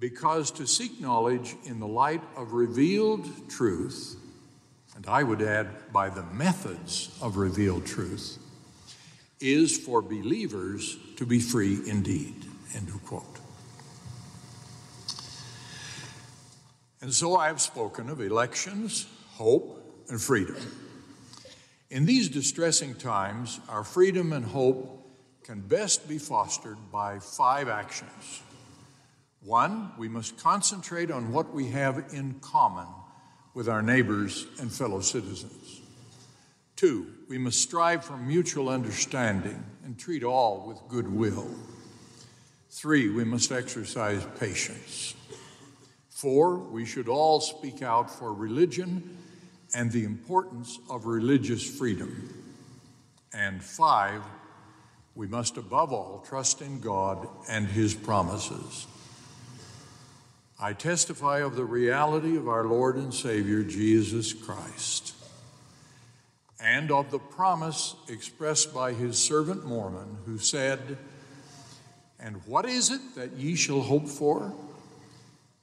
Because 0.00 0.50
to 0.52 0.66
seek 0.66 1.00
knowledge 1.00 1.54
in 1.64 1.78
the 1.78 1.86
light 1.86 2.22
of 2.34 2.54
revealed 2.54 3.48
truth, 3.48 4.16
and 5.02 5.10
I 5.10 5.24
would 5.24 5.42
add 5.42 5.92
by 5.92 6.10
the 6.10 6.22
methods 6.22 7.10
of 7.20 7.36
revealed 7.36 7.84
truth, 7.84 8.38
is 9.40 9.76
for 9.76 10.00
believers 10.00 10.96
to 11.16 11.26
be 11.26 11.40
free 11.40 11.80
indeed. 11.88 12.36
End 12.72 12.88
of 12.88 13.04
quote. 13.04 13.24
And 17.00 17.12
so 17.12 17.34
I 17.34 17.48
have 17.48 17.60
spoken 17.60 18.10
of 18.10 18.20
elections, 18.20 19.08
hope, 19.30 20.04
and 20.08 20.20
freedom. 20.20 20.56
In 21.90 22.06
these 22.06 22.28
distressing 22.28 22.94
times, 22.94 23.58
our 23.68 23.82
freedom 23.82 24.32
and 24.32 24.44
hope 24.44 25.04
can 25.42 25.62
best 25.62 26.08
be 26.08 26.18
fostered 26.18 26.78
by 26.92 27.18
five 27.18 27.68
actions. 27.68 28.40
One, 29.40 29.90
we 29.98 30.08
must 30.08 30.38
concentrate 30.38 31.10
on 31.10 31.32
what 31.32 31.52
we 31.52 31.70
have 31.70 32.12
in 32.12 32.34
common 32.38 32.86
with 33.54 33.68
our 33.68 33.82
neighbors 33.82 34.46
and 34.60 34.72
fellow 34.72 35.00
citizens. 35.00 35.80
Two, 36.76 37.06
we 37.28 37.38
must 37.38 37.60
strive 37.60 38.04
for 38.04 38.16
mutual 38.16 38.68
understanding 38.68 39.62
and 39.84 39.98
treat 39.98 40.24
all 40.24 40.66
with 40.66 40.78
goodwill. 40.88 41.48
Three, 42.70 43.08
we 43.10 43.24
must 43.24 43.52
exercise 43.52 44.26
patience. 44.40 45.14
Four, 46.08 46.56
we 46.56 46.84
should 46.84 47.08
all 47.08 47.40
speak 47.40 47.82
out 47.82 48.10
for 48.10 48.32
religion 48.32 49.18
and 49.74 49.90
the 49.90 50.04
importance 50.04 50.78
of 50.88 51.06
religious 51.06 51.64
freedom. 51.78 52.32
And 53.32 53.62
five, 53.62 54.22
we 55.14 55.26
must 55.26 55.56
above 55.56 55.92
all 55.92 56.24
trust 56.26 56.62
in 56.62 56.80
God 56.80 57.28
and 57.48 57.66
His 57.66 57.94
promises. 57.94 58.86
I 60.62 60.74
testify 60.74 61.40
of 61.40 61.56
the 61.56 61.64
reality 61.64 62.36
of 62.36 62.46
our 62.46 62.62
Lord 62.62 62.94
and 62.94 63.12
Savior 63.12 63.64
Jesus 63.64 64.32
Christ 64.32 65.12
and 66.62 66.92
of 66.92 67.10
the 67.10 67.18
promise 67.18 67.96
expressed 68.08 68.72
by 68.72 68.92
his 68.92 69.18
servant 69.18 69.66
Mormon, 69.66 70.18
who 70.24 70.38
said, 70.38 70.98
And 72.20 72.36
what 72.46 72.64
is 72.64 72.92
it 72.92 73.00
that 73.16 73.32
ye 73.32 73.56
shall 73.56 73.80
hope 73.80 74.06
for? 74.06 74.54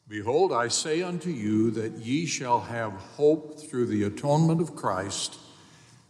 Behold, 0.10 0.52
I 0.52 0.68
say 0.68 1.02
unto 1.02 1.30
you 1.30 1.72
that 1.72 1.94
ye 1.94 2.26
shall 2.26 2.60
have 2.60 2.92
hope 2.92 3.58
through 3.58 3.86
the 3.86 4.04
atonement 4.04 4.60
of 4.60 4.76
Christ 4.76 5.40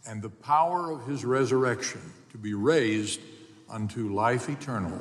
and 0.04 0.20
the 0.20 0.30
power 0.30 0.90
of 0.90 1.06
his 1.06 1.24
resurrection 1.24 2.00
to 2.32 2.38
be 2.38 2.54
raised 2.54 3.20
unto 3.68 4.12
life 4.12 4.48
eternal. 4.48 5.00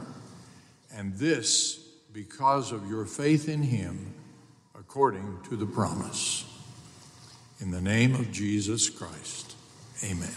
And 0.94 1.16
this 1.16 1.89
because 2.12 2.72
of 2.72 2.90
your 2.90 3.06
faith 3.06 3.48
in 3.50 3.62
him 3.62 4.14
according 4.78 5.40
to 5.50 5.56
the 5.56 5.66
promise. 5.66 6.46
In 7.60 7.72
the 7.72 7.82
name 7.82 8.16
of 8.16 8.32
Jesus 8.32 8.90
Christ, 8.90 9.56
amen. 10.04 10.30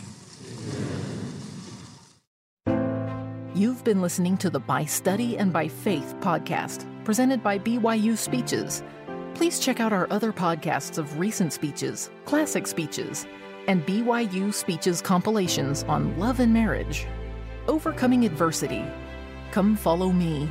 You've 3.55 3.85
been 3.85 4.03
listening 4.03 4.37
to 4.39 4.51
the 4.51 4.59
By 4.59 4.85
Study 4.85 5.39
and 5.39 5.53
by 5.53 5.69
Faith 5.69 6.15
podcast 6.21 6.87
presented 7.05 7.43
by 7.43 7.59
BYU 7.59 8.17
Speeches. 8.17 8.83
Please 9.35 9.59
check 9.59 9.81
out 9.81 9.93
our 9.93 10.07
other 10.11 10.33
podcasts 10.33 10.99
of 10.99 11.19
recent 11.19 11.53
speeches, 11.53 12.11
classic 12.25 12.67
speeches, 12.67 13.27
and 13.67 13.85
BYU 13.87 14.53
Speeches 14.53 15.01
compilations 15.01 15.85
on 15.85 16.19
love 16.19 16.41
and 16.41 16.53
marriage. 16.53 17.07
Overcoming 17.69 18.25
adversity. 18.25 18.85
Come 19.53 19.77
follow 19.77 20.11
me, 20.11 20.51